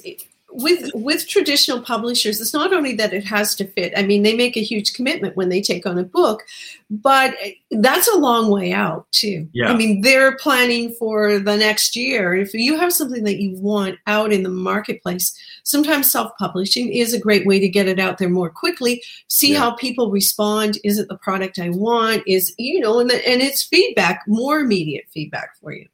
with 0.52 0.90
with 0.96 1.28
traditional 1.28 1.82
publishers 1.82 2.42
it's 2.42 2.54
not 2.54 2.74
only 2.74 2.96
that 2.96 3.14
it 3.14 3.24
has 3.24 3.54
to 3.56 3.66
fit 3.68 3.94
i 3.96 4.02
mean 4.02 4.24
they 4.24 4.36
make 4.36 4.58
a 4.58 4.64
huge 4.64 4.94
commitment 4.94 5.36
when 5.36 5.50
they 5.50 5.62
take 5.62 5.86
on 5.86 5.98
a 5.98 6.04
book 6.04 6.44
but 6.90 7.36
that's 7.72 8.08
a 8.08 8.18
long 8.18 8.50
way 8.50 8.74
out 8.74 9.06
too. 9.12 9.48
Yeah. 9.54 9.72
i 9.72 9.76
mean 9.76 10.02
they're 10.02 10.36
planning 10.38 10.92
for 10.94 11.38
the 11.40 11.56
next 11.56 11.96
year. 11.96 12.34
If 12.34 12.54
you 12.54 12.78
have 12.78 12.92
something 12.92 13.24
that 13.26 13.40
you 13.40 13.56
want 13.58 14.00
out 14.08 14.32
in 14.32 14.44
the 14.44 14.50
marketplace 14.50 15.38
sometimes 15.64 16.12
self-publishing 16.12 16.92
is 16.92 17.14
a 17.14 17.20
great 17.20 17.46
way 17.46 17.60
to 17.60 17.70
get 17.70 17.88
it 17.88 18.00
out 18.00 18.18
there 18.18 18.30
more 18.30 18.50
quickly 18.50 19.04
see 19.28 19.54
yeah. 19.54 19.60
how 19.60 19.72
people 19.72 20.10
respond. 20.10 20.80
Is 20.84 20.98
it 20.98 21.08
the 21.10 21.18
product 21.18 21.60
i 21.60 21.70
want? 21.70 22.24
Is 22.26 22.56
you 22.58 22.80
know 22.80 23.00
and, 23.00 23.10
the, 23.10 23.28
and 23.28 23.42
it's 23.42 23.64
feedback 23.64 24.24
more 24.28 24.60
immediate 24.60 25.06
feedback 25.14 25.56
for 25.62 25.72
you. 25.72 25.88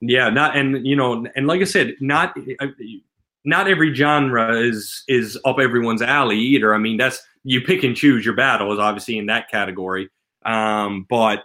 Yeah 0.00 0.30
not 0.30 0.56
and 0.56 0.86
you 0.86 0.96
know 0.96 1.26
and 1.36 1.46
like 1.46 1.60
i 1.60 1.64
said 1.64 1.94
not 2.00 2.34
not 3.44 3.68
every 3.68 3.94
genre 3.94 4.56
is 4.58 5.04
is 5.08 5.38
up 5.44 5.58
everyone's 5.58 6.02
alley 6.02 6.38
either. 6.38 6.74
I 6.74 6.78
mean, 6.78 6.96
that's 6.96 7.22
you 7.44 7.60
pick 7.60 7.82
and 7.82 7.96
choose 7.96 8.24
your 8.24 8.34
battles, 8.34 8.78
obviously 8.78 9.18
in 9.18 9.26
that 9.26 9.50
category. 9.50 10.10
Um, 10.44 11.06
but 11.08 11.44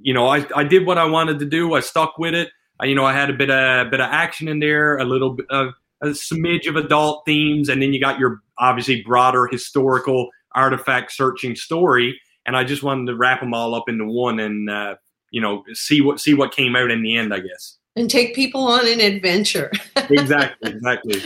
you 0.00 0.14
know, 0.14 0.26
I, 0.28 0.46
I 0.54 0.64
did 0.64 0.86
what 0.86 0.98
I 0.98 1.04
wanted 1.04 1.38
to 1.40 1.44
do. 1.44 1.74
I 1.74 1.80
stuck 1.80 2.18
with 2.18 2.34
it. 2.34 2.50
I, 2.80 2.86
you 2.86 2.94
know, 2.94 3.04
I 3.04 3.12
had 3.12 3.30
a 3.30 3.34
bit 3.34 3.50
of 3.50 3.86
a 3.86 3.90
bit 3.90 4.00
of 4.00 4.08
action 4.10 4.48
in 4.48 4.60
there, 4.60 4.96
a 4.98 5.04
little 5.04 5.34
bit 5.34 5.46
of 5.50 5.74
a 6.02 6.08
smidge 6.08 6.68
of 6.68 6.76
adult 6.76 7.24
themes, 7.26 7.68
and 7.68 7.82
then 7.82 7.92
you 7.92 8.00
got 8.00 8.18
your 8.18 8.40
obviously 8.58 9.02
broader 9.02 9.48
historical 9.50 10.28
artifact 10.54 11.12
searching 11.12 11.56
story. 11.56 12.20
And 12.46 12.56
I 12.56 12.64
just 12.64 12.82
wanted 12.82 13.06
to 13.06 13.16
wrap 13.16 13.40
them 13.40 13.52
all 13.52 13.74
up 13.74 13.88
into 13.88 14.06
one, 14.06 14.38
and 14.38 14.70
uh, 14.70 14.94
you 15.30 15.40
know, 15.40 15.64
see 15.72 16.00
what 16.00 16.20
see 16.20 16.34
what 16.34 16.54
came 16.54 16.76
out 16.76 16.90
in 16.90 17.02
the 17.02 17.16
end. 17.16 17.34
I 17.34 17.40
guess 17.40 17.77
and 17.98 18.10
take 18.10 18.34
people 18.34 18.66
on 18.66 18.86
an 18.86 19.00
adventure. 19.00 19.70
exactly, 19.96 20.72
exactly. 20.72 21.22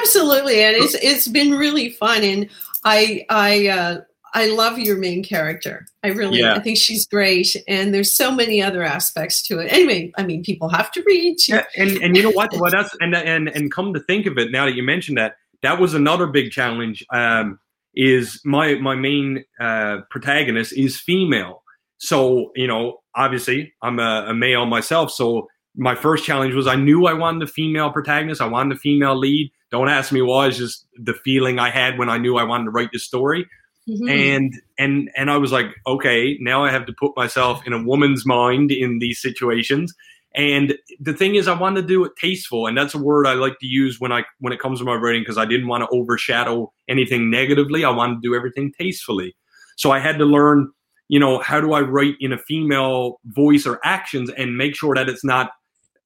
Absolutely, 0.00 0.62
and 0.62 0.76
it's 0.76 0.94
it's 0.94 1.28
been 1.28 1.52
really 1.52 1.90
fun, 1.90 2.22
and 2.22 2.48
I 2.84 3.24
I 3.28 3.68
uh, 3.68 4.00
I 4.34 4.46
love 4.46 4.78
your 4.78 4.96
main 4.96 5.22
character. 5.22 5.86
I 6.02 6.08
really 6.08 6.40
yeah. 6.40 6.54
I 6.54 6.60
think 6.60 6.78
she's 6.78 7.06
great, 7.06 7.56
and 7.68 7.92
there's 7.92 8.12
so 8.12 8.30
many 8.32 8.62
other 8.62 8.82
aspects 8.82 9.42
to 9.48 9.58
it. 9.58 9.72
Anyway, 9.72 10.12
I 10.16 10.22
mean, 10.22 10.42
people 10.42 10.68
have 10.68 10.90
to 10.92 11.02
read. 11.06 11.36
Yeah, 11.48 11.64
and 11.76 11.90
and 11.98 12.16
you 12.16 12.22
know 12.22 12.30
what? 12.30 12.54
What 12.54 12.74
else? 12.74 12.96
And 13.00 13.14
and 13.14 13.48
and 13.48 13.72
come 13.72 13.92
to 13.94 14.00
think 14.00 14.26
of 14.26 14.38
it, 14.38 14.50
now 14.50 14.66
that 14.66 14.74
you 14.74 14.82
mentioned 14.82 15.18
that, 15.18 15.36
that 15.62 15.78
was 15.78 15.94
another 15.94 16.26
big 16.26 16.50
challenge. 16.50 17.04
Um, 17.12 17.58
is 17.94 18.40
my 18.44 18.74
my 18.76 18.94
main 18.94 19.44
uh, 19.58 19.98
protagonist 20.10 20.72
is 20.76 21.00
female. 21.00 21.62
So 21.98 22.52
you 22.54 22.66
know, 22.66 23.00
obviously, 23.14 23.72
I'm 23.82 23.98
a, 23.98 24.26
a 24.28 24.34
male 24.34 24.66
myself, 24.66 25.10
so 25.10 25.48
my 25.80 25.94
first 25.94 26.24
challenge 26.26 26.54
was 26.54 26.66
I 26.66 26.76
knew 26.76 27.06
I 27.06 27.14
wanted 27.14 27.40
the 27.40 27.50
female 27.50 27.90
protagonist. 27.90 28.42
I 28.42 28.46
wanted 28.46 28.76
the 28.76 28.80
female 28.80 29.16
lead. 29.16 29.50
Don't 29.70 29.88
ask 29.88 30.12
me 30.12 30.20
why. 30.20 30.48
It's 30.48 30.58
just 30.58 30.86
the 30.94 31.14
feeling 31.14 31.58
I 31.58 31.70
had 31.70 31.98
when 31.98 32.10
I 32.10 32.18
knew 32.18 32.36
I 32.36 32.44
wanted 32.44 32.64
to 32.64 32.70
write 32.70 32.90
this 32.92 33.04
story. 33.04 33.46
Mm-hmm. 33.88 34.08
And 34.10 34.54
and 34.78 35.10
and 35.16 35.30
I 35.30 35.38
was 35.38 35.52
like, 35.52 35.68
okay, 35.86 36.36
now 36.38 36.62
I 36.62 36.70
have 36.70 36.84
to 36.84 36.92
put 36.92 37.16
myself 37.16 37.66
in 37.66 37.72
a 37.72 37.82
woman's 37.82 38.26
mind 38.26 38.70
in 38.70 38.98
these 38.98 39.22
situations. 39.22 39.94
And 40.34 40.74
the 41.00 41.14
thing 41.14 41.34
is, 41.34 41.48
I 41.48 41.58
want 41.58 41.76
to 41.76 41.82
do 41.82 42.04
it 42.04 42.12
tasteful, 42.20 42.66
and 42.66 42.76
that's 42.76 42.94
a 42.94 42.98
word 42.98 43.26
I 43.26 43.32
like 43.32 43.58
to 43.60 43.66
use 43.66 43.98
when 43.98 44.12
I 44.12 44.24
when 44.38 44.52
it 44.52 44.60
comes 44.60 44.80
to 44.80 44.84
my 44.84 44.94
writing 44.94 45.22
because 45.22 45.38
I 45.38 45.46
didn't 45.46 45.68
want 45.68 45.82
to 45.82 45.96
overshadow 45.96 46.70
anything 46.90 47.30
negatively. 47.30 47.86
I 47.86 47.90
wanted 47.90 48.16
to 48.16 48.20
do 48.20 48.34
everything 48.34 48.70
tastefully. 48.78 49.34
So 49.78 49.90
I 49.90 49.98
had 49.98 50.18
to 50.18 50.26
learn, 50.26 50.70
you 51.08 51.18
know, 51.18 51.38
how 51.38 51.58
do 51.58 51.72
I 51.72 51.80
write 51.80 52.16
in 52.20 52.34
a 52.34 52.38
female 52.38 53.18
voice 53.24 53.66
or 53.66 53.80
actions 53.82 54.28
and 54.28 54.58
make 54.58 54.76
sure 54.76 54.94
that 54.94 55.08
it's 55.08 55.24
not 55.24 55.52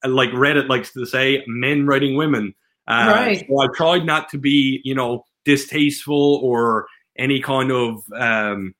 like 0.07 0.31
Reddit 0.31 0.69
likes 0.69 0.93
to 0.93 1.07
say, 1.07 1.43
men 1.47 1.87
writing 1.87 2.17
women. 2.17 2.55
Uh, 2.87 3.13
right. 3.15 3.47
So 3.49 3.61
I 3.61 3.67
tried 3.75 4.05
not 4.05 4.29
to 4.31 4.39
be, 4.39 4.81
you 4.85 4.95
know, 4.95 5.25
distasteful 5.45 6.41
or 6.43 6.87
any 7.19 7.41
kind 7.41 7.71
of 7.71 8.03
um, 8.15 8.75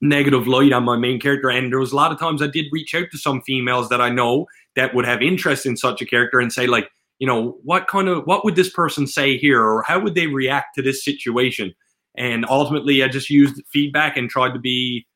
negative 0.00 0.46
light 0.46 0.72
on 0.72 0.84
my 0.84 0.96
main 0.96 1.20
character. 1.20 1.50
And 1.50 1.72
there 1.72 1.78
was 1.78 1.92
a 1.92 1.96
lot 1.96 2.12
of 2.12 2.18
times 2.18 2.42
I 2.42 2.46
did 2.46 2.66
reach 2.72 2.94
out 2.94 3.06
to 3.12 3.18
some 3.18 3.42
females 3.42 3.88
that 3.88 4.00
I 4.00 4.10
know 4.10 4.46
that 4.76 4.94
would 4.94 5.04
have 5.04 5.22
interest 5.22 5.66
in 5.66 5.76
such 5.76 6.00
a 6.02 6.06
character 6.06 6.40
and 6.40 6.52
say, 6.52 6.66
like, 6.66 6.88
you 7.18 7.26
know, 7.26 7.58
what 7.64 7.86
kind 7.86 8.08
of 8.08 8.24
what 8.24 8.44
would 8.44 8.56
this 8.56 8.70
person 8.70 9.06
say 9.06 9.36
here, 9.36 9.62
or 9.62 9.82
how 9.82 10.00
would 10.00 10.14
they 10.14 10.26
react 10.26 10.74
to 10.76 10.82
this 10.82 11.04
situation? 11.04 11.74
And 12.16 12.46
ultimately, 12.48 13.04
I 13.04 13.08
just 13.08 13.28
used 13.28 13.62
feedback 13.70 14.16
and 14.16 14.30
tried 14.30 14.54
to 14.54 14.58
be 14.58 15.06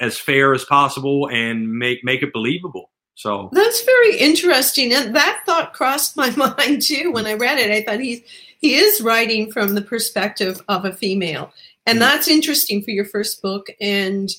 as 0.00 0.16
fair 0.16 0.54
as 0.54 0.64
possible 0.64 1.28
and 1.28 1.72
make 1.72 2.04
make 2.04 2.22
it 2.22 2.32
believable. 2.32 2.90
So 3.14 3.48
that's 3.52 3.84
very 3.84 4.18
interesting, 4.18 4.92
and 4.92 5.14
that 5.14 5.42
thought 5.46 5.72
crossed 5.72 6.16
my 6.16 6.30
mind 6.36 6.82
too 6.82 7.12
when 7.12 7.26
I 7.26 7.34
read 7.34 7.58
it. 7.58 7.70
I 7.70 7.82
thought 7.82 8.00
he's 8.00 8.22
he 8.60 8.74
is 8.74 9.00
writing 9.00 9.52
from 9.52 9.74
the 9.74 9.82
perspective 9.82 10.60
of 10.68 10.84
a 10.84 10.92
female, 10.92 11.52
and 11.86 11.98
mm-hmm. 11.98 12.08
that's 12.08 12.28
interesting 12.28 12.82
for 12.82 12.90
your 12.90 13.04
first 13.04 13.40
book. 13.42 13.68
And 13.80 14.30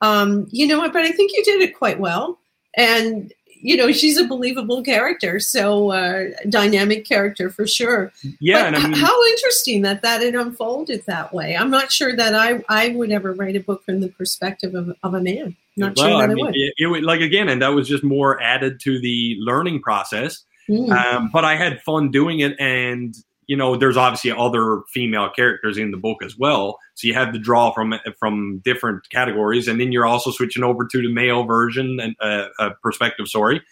um, 0.00 0.48
you 0.50 0.66
know, 0.66 0.78
what, 0.78 0.92
but 0.92 1.02
I 1.02 1.12
think 1.12 1.32
you 1.32 1.44
did 1.44 1.60
it 1.62 1.78
quite 1.78 2.00
well. 2.00 2.38
And 2.76 3.32
you 3.64 3.78
know, 3.78 3.90
she's 3.92 4.18
a 4.18 4.26
believable 4.26 4.82
character, 4.82 5.40
so 5.40 5.90
uh, 5.90 6.24
dynamic 6.50 7.06
character 7.06 7.48
for 7.48 7.66
sure. 7.66 8.12
Yeah, 8.38 8.64
I 8.64 8.70
mean, 8.70 8.92
how 8.92 9.24
interesting 9.28 9.80
that 9.82 10.02
that 10.02 10.22
it 10.22 10.34
unfolded 10.34 11.02
that 11.06 11.32
way. 11.32 11.56
I'm 11.56 11.70
not 11.70 11.90
sure 11.90 12.14
that 12.14 12.34
I 12.34 12.62
I 12.68 12.90
would 12.90 13.10
ever 13.10 13.32
write 13.32 13.56
a 13.56 13.60
book 13.60 13.82
from 13.82 14.00
the 14.00 14.10
perspective 14.10 14.74
of, 14.74 14.94
of 15.02 15.14
a 15.14 15.20
man. 15.20 15.56
Not 15.78 15.96
well, 15.96 16.08
sure 16.08 16.18
that 16.18 16.30
I, 16.30 16.34
mean, 16.34 16.44
I 16.44 16.48
would. 16.48 16.56
It, 16.56 16.74
it, 16.76 17.04
like 17.04 17.22
again, 17.22 17.48
and 17.48 17.62
that 17.62 17.68
was 17.68 17.88
just 17.88 18.04
more 18.04 18.38
added 18.42 18.80
to 18.80 19.00
the 19.00 19.36
learning 19.40 19.80
process. 19.80 20.44
Mm. 20.68 20.90
Um, 20.90 21.30
but 21.32 21.46
I 21.46 21.56
had 21.56 21.80
fun 21.80 22.10
doing 22.10 22.40
it, 22.40 22.60
and 22.60 23.14
you 23.46 23.56
know, 23.56 23.76
there's 23.76 23.96
obviously 23.96 24.32
other 24.32 24.82
female 24.92 25.30
characters 25.30 25.78
in 25.78 25.90
the 25.90 25.96
book 25.96 26.22
as 26.24 26.36
well. 26.38 26.78
So 26.94 27.06
you 27.06 27.14
have 27.14 27.32
to 27.32 27.38
draw 27.38 27.72
from 27.72 27.94
from 28.18 28.60
different 28.64 29.08
categories, 29.10 29.68
and 29.68 29.80
then 29.80 29.92
you're 29.92 30.06
also 30.06 30.30
switching 30.30 30.64
over 30.64 30.86
to 30.86 31.02
the 31.02 31.12
male 31.12 31.44
version 31.44 31.98
and 32.00 32.16
uh, 32.20 32.48
uh, 32.58 32.70
perspective. 32.82 33.28
Sorry. 33.28 33.62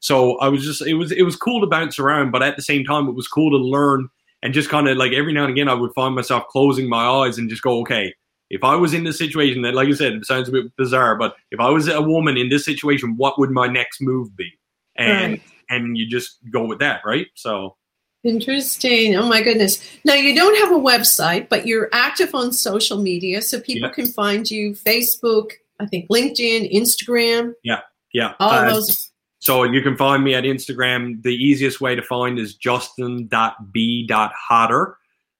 So 0.00 0.38
I 0.38 0.48
was 0.48 0.64
just 0.64 0.82
it 0.82 0.94
was 0.94 1.12
it 1.12 1.22
was 1.22 1.36
cool 1.36 1.60
to 1.60 1.66
bounce 1.66 1.98
around, 1.98 2.30
but 2.30 2.42
at 2.42 2.56
the 2.56 2.62
same 2.62 2.84
time, 2.84 3.08
it 3.08 3.14
was 3.14 3.28
cool 3.28 3.50
to 3.50 3.56
learn 3.56 4.08
and 4.42 4.54
just 4.54 4.70
kind 4.70 4.88
of 4.88 4.96
like 4.96 5.12
every 5.12 5.32
now 5.32 5.44
and 5.44 5.52
again, 5.52 5.68
I 5.68 5.74
would 5.74 5.92
find 5.92 6.14
myself 6.14 6.46
closing 6.48 6.88
my 6.88 7.04
eyes 7.04 7.38
and 7.38 7.50
just 7.50 7.62
go, 7.62 7.80
okay, 7.80 8.14
if 8.48 8.64
I 8.64 8.74
was 8.74 8.94
in 8.94 9.04
this 9.04 9.18
situation, 9.18 9.62
that 9.62 9.74
like 9.74 9.88
I 9.88 9.92
said, 9.92 10.14
it 10.14 10.26
sounds 10.26 10.48
a 10.48 10.52
bit 10.52 10.76
bizarre, 10.76 11.16
but 11.16 11.36
if 11.50 11.60
I 11.60 11.68
was 11.68 11.88
a 11.88 12.00
woman 12.00 12.36
in 12.36 12.48
this 12.48 12.64
situation, 12.64 13.16
what 13.16 13.38
would 13.38 13.50
my 13.50 13.66
next 13.66 14.00
move 14.00 14.34
be? 14.36 14.50
And 14.96 15.32
right. 15.32 15.42
and 15.68 15.96
you 15.96 16.08
just 16.08 16.38
go 16.50 16.64
with 16.64 16.80
that, 16.80 17.02
right? 17.04 17.26
So 17.34 17.76
Interesting. 18.22 19.16
Oh 19.16 19.26
my 19.26 19.42
goodness. 19.42 19.82
Now 20.04 20.12
you 20.14 20.34
don't 20.34 20.58
have 20.58 20.72
a 20.72 20.80
website, 20.80 21.48
but 21.48 21.66
you're 21.66 21.88
active 21.92 22.34
on 22.34 22.52
social 22.52 22.98
media, 22.98 23.40
so 23.40 23.58
people 23.60 23.88
yeah. 23.88 23.94
can 23.94 24.06
find 24.06 24.50
you 24.50 24.72
Facebook, 24.72 25.52
I 25.78 25.86
think 25.86 26.10
LinkedIn, 26.10 26.70
Instagram. 26.72 27.54
Yeah, 27.62 27.80
yeah. 28.12 28.34
All 28.38 28.50
uh, 28.50 28.74
those. 28.74 29.10
So 29.38 29.62
you 29.64 29.80
can 29.80 29.96
find 29.96 30.22
me 30.22 30.34
at 30.34 30.44
Instagram. 30.44 31.22
The 31.22 31.34
easiest 31.34 31.80
way 31.80 31.94
to 31.94 32.02
find 32.02 32.38
is 32.38 32.54
justin.b.hodder. 32.54 34.96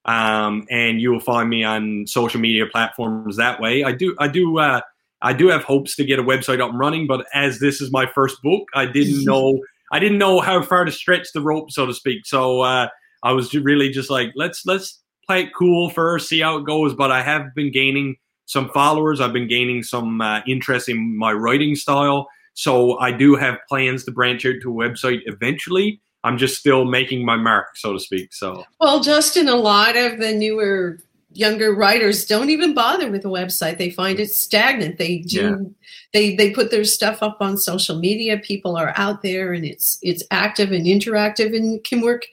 Um, 0.07 0.67
and 0.71 1.03
you 1.03 1.13
will 1.13 1.21
find 1.21 1.51
me 1.51 1.63
on 1.63 2.07
social 2.07 2.41
media 2.41 2.65
platforms 2.65 3.37
that 3.37 3.61
way. 3.61 3.85
I 3.85 3.93
do, 3.93 4.17
I 4.19 4.29
do, 4.29 4.59
uh, 4.59 4.81
I 5.21 5.35
do 5.35 5.49
have 5.49 5.65
hopes 5.65 5.95
to 5.97 6.05
get 6.05 6.19
a 6.19 6.23
website 6.23 6.63
up 6.63 6.71
and 6.71 6.79
running, 6.79 7.07
but 7.07 7.27
as 7.35 7.59
this 7.59 7.83
is 7.83 7.93
my 7.93 8.07
first 8.07 8.41
book, 8.43 8.71
I 8.75 8.87
didn't 8.87 9.25
know 9.27 9.61
I 9.91 9.99
didn't 9.99 10.19
know 10.19 10.41
how 10.41 10.63
far 10.63 10.85
to 10.85 10.93
stretch 10.93 11.33
the 11.33 11.41
rope, 11.41 11.71
so 11.71 11.87
to 11.87 11.95
speak. 11.95 12.27
So 12.27 12.61
uh, 12.61 12.89
I 13.23 13.33
was 13.33 13.55
really 13.55 13.91
just 13.91 14.11
like, 14.11 14.33
let's 14.37 14.65
let's 14.67 15.01
play 15.27 15.43
it 15.43 15.55
cool 15.57 15.91
first, 15.91 16.29
see 16.29 16.41
how 16.41 16.57
it 16.59 16.67
goes. 16.67 16.95
But 16.95 17.11
I 17.11 17.23
have 17.23 17.55
been 17.55 17.73
gaining 17.73 18.17
some 18.47 18.69
followers. 18.71 19.21
I've 19.21 19.33
been 19.33 19.49
gaining 19.49 19.83
some 19.83 20.21
uh, 20.21 20.41
interest 20.47 20.89
in 20.89 21.17
my 21.17 21.33
writing 21.33 21.75
style. 21.75 22.29
So 22.55 22.99
I 22.99 23.13
do 23.13 23.37
have 23.37 23.59
plans 23.69 24.05
to 24.05 24.11
branch 24.11 24.45
out 24.45 24.57
to 24.63 24.71
a 24.71 24.89
website 24.89 25.21
eventually. 25.27 26.01
I'm 26.25 26.37
just 26.37 26.59
still 26.59 26.85
making 26.85 27.25
my 27.25 27.37
mark, 27.37 27.77
so 27.77 27.93
to 27.93 28.01
speak. 28.01 28.35
So 28.35 28.65
well, 28.81 29.01
Justin, 29.01 29.49
a 29.49 29.57
lot 29.57 29.97
of 29.97 30.19
the 30.19 30.33
newer 30.33 30.99
younger 31.33 31.75
writers 31.75 32.27
don't 32.27 32.51
even 32.51 32.75
bother 32.75 33.11
with 33.11 33.25
a 33.25 33.29
website. 33.29 33.79
They 33.79 33.91
find 33.91 34.19
it 34.19 34.31
stagnant. 34.31 34.99
They 34.99 35.19
do 35.19 35.41
yeah. 35.41 35.89
they 36.13 36.37
they 36.37 36.51
put 36.51 36.71
their 36.71 36.85
stuff 36.85 37.23
up 37.23 37.39
on 37.41 37.57
social 37.57 37.99
media. 37.99 38.39
People 38.39 38.77
are 38.77 38.93
out 38.97 39.23
there 39.23 39.53
and 39.53 39.65
it's 39.65 39.99
it's 40.03 40.25
active 40.31 40.73
and 40.73 40.87
interactive 40.87 41.55
and 41.57 41.83
can 41.85 42.01
work. 42.01 42.27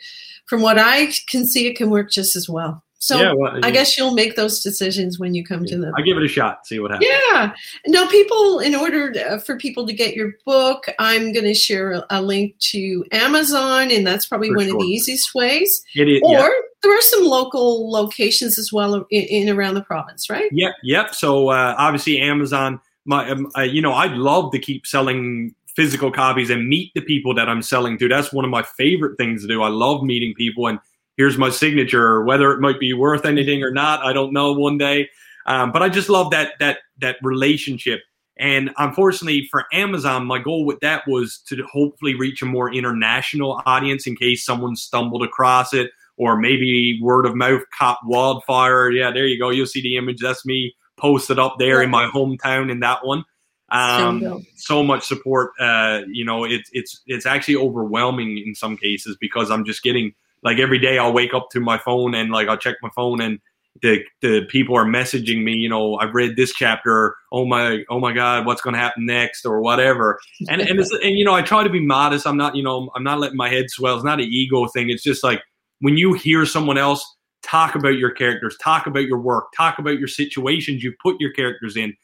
From 0.46 0.62
what 0.62 0.80
i 0.80 1.12
can 1.28 1.46
see 1.46 1.68
it 1.68 1.76
can 1.76 1.90
work 1.90 2.10
just 2.10 2.38
as 2.38 2.48
well 2.48 2.82
so 3.00 3.20
yeah, 3.20 3.34
well, 3.34 3.60
I 3.64 3.70
guess 3.70 3.96
you'll 3.96 4.14
make 4.14 4.36
those 4.36 4.62
decisions 4.62 5.20
when 5.20 5.36
you 5.36 5.46
come 5.46 5.64
yeah, 5.66 5.76
to 5.76 5.82
the. 5.82 5.94
I 5.96 6.02
give 6.02 6.18
it 6.18 6.24
a 6.24 6.28
shot, 6.28 6.66
see 6.66 6.80
what 6.80 6.92
happens. 6.92 7.10
Yeah. 7.32 7.54
Now, 7.88 8.08
people, 8.08 8.60
in 8.60 8.74
order 8.74 9.12
to, 9.12 9.40
for 9.40 9.56
people 9.58 9.86
to 9.86 9.94
get 9.94 10.16
your 10.16 10.34
book, 10.46 10.88
I'm 10.98 11.32
going 11.32 11.46
to 11.46 11.54
share 11.54 12.04
a, 12.10 12.22
link 12.22 12.58
to 12.60 13.06
Amazon, 13.12 13.92
and 13.92 14.06
that's 14.06 14.26
probably 14.26 14.50
for 14.50 14.58
one 14.58 14.66
sure. 14.68 14.76
of 14.76 14.82
the 14.82 14.88
easiest 14.88 15.36
ways. 15.36 15.84
It 15.96 16.10
is. 16.10 16.22
Or 16.24 16.40
yeah. 16.40 16.50
there 16.82 16.98
are 16.98 17.02
some 17.02 17.24
local 17.24 17.92
locations 17.92 18.58
as 18.58 18.74
well 18.74 18.96
in, 19.12 19.24
in 19.24 19.50
around 19.50 19.76
the 19.76 19.84
province, 19.84 20.30
right? 20.30 20.50
Yep. 20.52 20.74
Yep. 20.84 21.14
So 21.14 21.50
uh, 21.50 21.76
obviously, 21.78 22.20
Amazon. 22.20 22.82
My, 23.06 23.30
um, 23.30 23.50
uh, 23.58 23.62
you 23.62 23.82
know, 23.82 23.94
I'd 23.94 24.12
love 24.14 24.52
to 24.52 24.60
keep 24.60 24.86
selling 24.86 25.56
physical 25.78 26.12
copies 26.12 26.50
and 26.50 26.68
meet 26.68 26.92
the 26.94 27.02
people 27.02 27.34
that 27.36 27.48
I'm 27.48 27.62
selling 27.62 27.98
to. 28.00 28.10
That's 28.10 28.34
one 28.34 28.44
of 28.44 28.52
my 28.52 28.64
favorite 28.64 29.16
things 29.18 29.44
to 29.44 29.48
do. 29.48 29.62
I 29.62 29.70
love 29.70 30.04
meeting 30.04 30.34
people 30.34 30.68
and 30.68 30.80
here's 31.18 31.38
my 31.38 31.50
signature. 31.50 32.24
Whether 32.24 32.52
it 32.52 32.60
might 32.60 32.80
be 32.80 32.94
worth 32.94 33.26
anything 33.26 33.64
or 33.64 33.72
not, 33.72 34.02
I 34.06 34.14
don't 34.14 34.34
know. 34.34 34.54
One 34.54 34.78
day, 34.78 35.10
um, 35.46 35.72
but 35.72 35.84
I 35.84 35.90
just 35.90 36.10
love 36.10 36.32
that 36.32 36.54
that 36.60 36.80
that 37.00 37.18
relationship. 37.22 38.02
And 38.40 38.70
unfortunately 38.78 39.48
for 39.50 39.66
Amazon, 39.74 40.28
my 40.28 40.40
goal 40.40 40.64
with 40.64 40.80
that 40.82 41.08
was 41.08 41.40
to 41.48 41.64
hopefully 41.64 42.14
reach 42.14 42.42
a 42.44 42.46
more 42.46 42.72
international 42.72 43.62
audience 43.66 44.06
in 44.06 44.16
case 44.16 44.46
someone 44.46 44.76
stumbled 44.76 45.24
across 45.24 45.74
it 45.74 45.90
or 46.18 46.38
maybe 46.38 47.00
word 47.02 47.26
of 47.26 47.36
mouth 47.36 47.64
caught 47.78 47.98
wildfire. 48.06 48.92
Yeah, 48.92 49.12
there 49.12 49.26
you 49.26 49.40
go. 49.40 49.50
You'll 49.50 49.66
see 49.66 49.82
the 49.82 49.98
image. 49.98 50.20
That's 50.22 50.46
me 50.46 50.76
posted 50.98 51.40
up 51.40 51.56
there 51.58 51.78
yeah. 51.78 51.86
in 51.86 51.90
my 51.90 52.10
hometown 52.14 52.72
in 52.72 52.80
that 52.82 53.06
one. 53.06 53.24
Um, 53.70 54.46
so 54.56 54.84
much 54.84 55.06
support. 55.06 55.52
Uh, 55.60 56.02
you 56.08 56.24
know, 56.24 56.44
it's 56.44 56.70
it's 56.74 57.02
it's 57.06 57.26
actually 57.26 57.58
overwhelming 57.58 58.38
in 58.38 58.56
some 58.56 58.78
cases 58.78 59.18
because 59.20 59.52
I'm 59.52 59.66
just 59.66 59.84
getting 59.84 60.14
like 60.44 60.60
every 60.60 60.80
day 60.80 60.98
I'll 60.98 61.14
wake 61.14 61.34
up 61.34 61.50
to 61.52 61.60
my 61.60 61.78
phone 61.78 62.16
and 62.16 62.32
like 62.32 62.48
I'll 62.48 62.58
check 62.58 62.76
my 62.82 62.90
phone 62.96 63.22
and 63.22 63.40
the 63.82 64.04
the 64.22 64.46
people 64.50 64.76
are 64.76 64.86
messaging 64.86 65.44
me, 65.44 65.54
you 65.54 65.70
know, 65.70 65.98
I've 65.98 66.14
read 66.14 66.36
this 66.36 66.54
chapter. 66.54 67.16
Oh 67.32 67.46
my, 67.46 67.84
oh 67.90 68.00
my 68.00 68.14
God, 68.14 68.46
what's 68.46 68.62
going 68.62 68.74
to 68.74 68.80
happen 68.80 69.06
next, 69.06 69.46
or 69.46 69.62
whatever. 69.62 70.20
And 70.50 70.62
and 70.62 70.80
and 70.80 71.18
you 71.18 71.26
know, 71.26 71.34
I 71.34 71.42
try 71.42 71.64
to 71.64 71.70
be 71.70 71.86
modest. 71.86 72.26
I'm 72.26 72.38
not, 72.38 72.56
you 72.56 72.64
know, 72.64 72.90
I'm 72.96 73.04
not 73.04 73.20
letting 73.20 73.38
my 73.38 73.50
head 73.50 73.70
swell. 73.70 73.96
It's 73.96 74.06
not 74.06 74.20
an 74.20 74.28
ego 74.30 74.68
thing. 74.68 74.90
It's 74.90 75.04
just 75.04 75.24
like 75.24 75.42
when 75.80 75.98
you 75.98 76.14
hear 76.14 76.46
someone 76.46 76.78
else 76.78 77.06
talk 77.44 77.76
about 77.76 77.98
your 77.98 78.12
characters, 78.12 78.58
talk 78.62 78.88
about 78.88 79.06
your 79.06 79.20
work, 79.20 79.46
talk 79.56 79.80
about 79.80 80.00
your 80.00 80.08
situations 80.08 80.84
you 80.84 80.94
put 81.02 81.20
your 81.20 81.32
characters 81.32 81.78
in, 81.78 81.96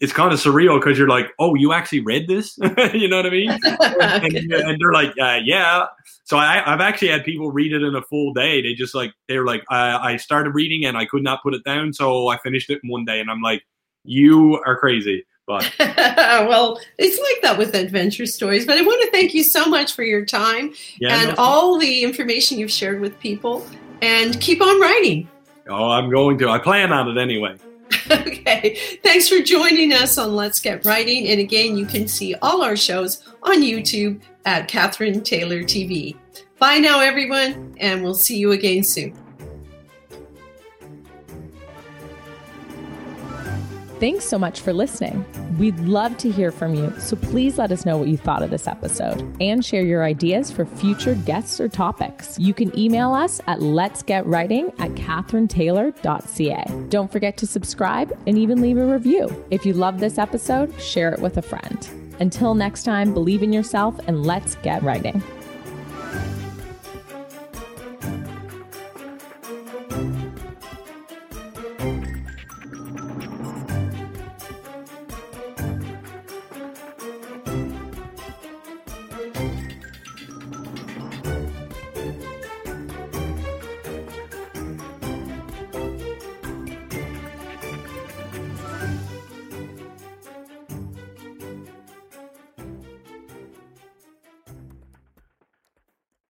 it's 0.00 0.12
kind 0.12 0.32
of 0.32 0.40
surreal 0.40 0.78
because 0.78 0.98
you're 0.98 1.08
like, 1.08 1.32
oh, 1.38 1.54
you 1.54 1.72
actually 1.72 2.00
read 2.00 2.28
this? 2.28 2.58
you 2.94 3.08
know 3.08 3.16
what 3.16 3.26
I 3.26 3.30
mean? 3.30 3.50
and, 3.64 4.52
and, 4.52 4.80
they're 4.80 4.92
like, 4.92 5.10
uh, 5.20 5.38
yeah. 5.44 5.86
So 6.24 6.36
I, 6.36 6.62
have 6.64 6.80
actually 6.80 7.08
had 7.08 7.24
people 7.24 7.50
read 7.50 7.72
it 7.72 7.82
in 7.82 7.94
a 7.94 8.02
full 8.02 8.32
day. 8.32 8.62
They 8.62 8.74
just 8.74 8.94
like, 8.94 9.12
they're 9.28 9.44
like, 9.44 9.62
I, 9.70 10.12
I 10.12 10.16
started 10.16 10.50
reading 10.50 10.84
and 10.84 10.96
I 10.96 11.06
could 11.06 11.22
not 11.22 11.42
put 11.42 11.54
it 11.54 11.64
down. 11.64 11.92
So 11.92 12.28
I 12.28 12.38
finished 12.38 12.70
it 12.70 12.80
in 12.82 12.90
one 12.90 13.04
day. 13.04 13.20
And 13.20 13.30
I'm 13.30 13.40
like, 13.40 13.62
you 14.04 14.60
are 14.66 14.76
crazy. 14.76 15.24
But 15.46 15.72
well, 15.78 16.80
it's 16.98 17.18
like 17.18 17.42
that 17.42 17.58
with 17.58 17.74
adventure 17.74 18.26
stories. 18.26 18.64
But 18.64 18.78
I 18.78 18.82
want 18.82 19.02
to 19.02 19.10
thank 19.10 19.34
you 19.34 19.42
so 19.42 19.66
much 19.66 19.92
for 19.92 20.04
your 20.04 20.24
time 20.24 20.72
yeah, 20.98 21.20
and 21.20 21.28
no. 21.30 21.34
all 21.38 21.78
the 21.78 22.02
information 22.02 22.58
you've 22.58 22.70
shared 22.70 23.00
with 23.00 23.18
people. 23.20 23.66
And 24.00 24.40
keep 24.40 24.60
on 24.60 24.80
writing. 24.80 25.28
Oh, 25.68 25.90
I'm 25.90 26.10
going 26.10 26.38
to. 26.38 26.48
I 26.48 26.58
plan 26.58 26.92
on 26.92 27.16
it 27.16 27.20
anyway. 27.20 27.56
okay. 28.26 28.76
Thanks 29.02 29.28
for 29.28 29.40
joining 29.40 29.92
us 29.92 30.18
on 30.18 30.34
Let's 30.34 30.60
Get 30.60 30.84
Writing. 30.84 31.28
And 31.28 31.40
again, 31.40 31.76
you 31.76 31.86
can 31.86 32.06
see 32.06 32.34
all 32.42 32.62
our 32.62 32.76
shows 32.76 33.22
on 33.42 33.62
YouTube 33.62 34.20
at 34.44 34.68
Catherine 34.68 35.22
Taylor 35.22 35.62
TV. 35.62 36.16
Bye 36.58 36.78
now, 36.78 37.00
everyone, 37.00 37.74
and 37.78 38.02
we'll 38.02 38.14
see 38.14 38.36
you 38.36 38.52
again 38.52 38.84
soon. 38.84 39.21
Thanks 44.02 44.24
so 44.24 44.36
much 44.36 44.62
for 44.62 44.72
listening. 44.72 45.24
We'd 45.58 45.78
love 45.78 46.16
to 46.16 46.28
hear 46.28 46.50
from 46.50 46.74
you, 46.74 46.92
so 46.98 47.14
please 47.14 47.56
let 47.56 47.70
us 47.70 47.86
know 47.86 47.96
what 47.96 48.08
you 48.08 48.16
thought 48.16 48.42
of 48.42 48.50
this 48.50 48.66
episode 48.66 49.22
and 49.40 49.64
share 49.64 49.84
your 49.84 50.02
ideas 50.02 50.50
for 50.50 50.66
future 50.66 51.14
guests 51.14 51.60
or 51.60 51.68
topics. 51.68 52.36
You 52.36 52.52
can 52.52 52.76
email 52.76 53.14
us 53.14 53.40
at 53.46 53.60
letsgetwriting 53.60 54.74
at 54.80 54.90
katherinetaylor.ca. 54.96 56.88
Don't 56.88 57.12
forget 57.12 57.36
to 57.36 57.46
subscribe 57.46 58.12
and 58.26 58.36
even 58.36 58.60
leave 58.60 58.76
a 58.76 58.84
review. 58.84 59.28
If 59.52 59.64
you 59.64 59.72
love 59.72 60.00
this 60.00 60.18
episode, 60.18 60.74
share 60.80 61.12
it 61.12 61.20
with 61.20 61.36
a 61.36 61.42
friend. 61.42 61.88
Until 62.18 62.56
next 62.56 62.82
time, 62.82 63.14
believe 63.14 63.44
in 63.44 63.52
yourself 63.52 64.00
and 64.08 64.26
let's 64.26 64.56
get 64.56 64.82
writing. 64.82 65.22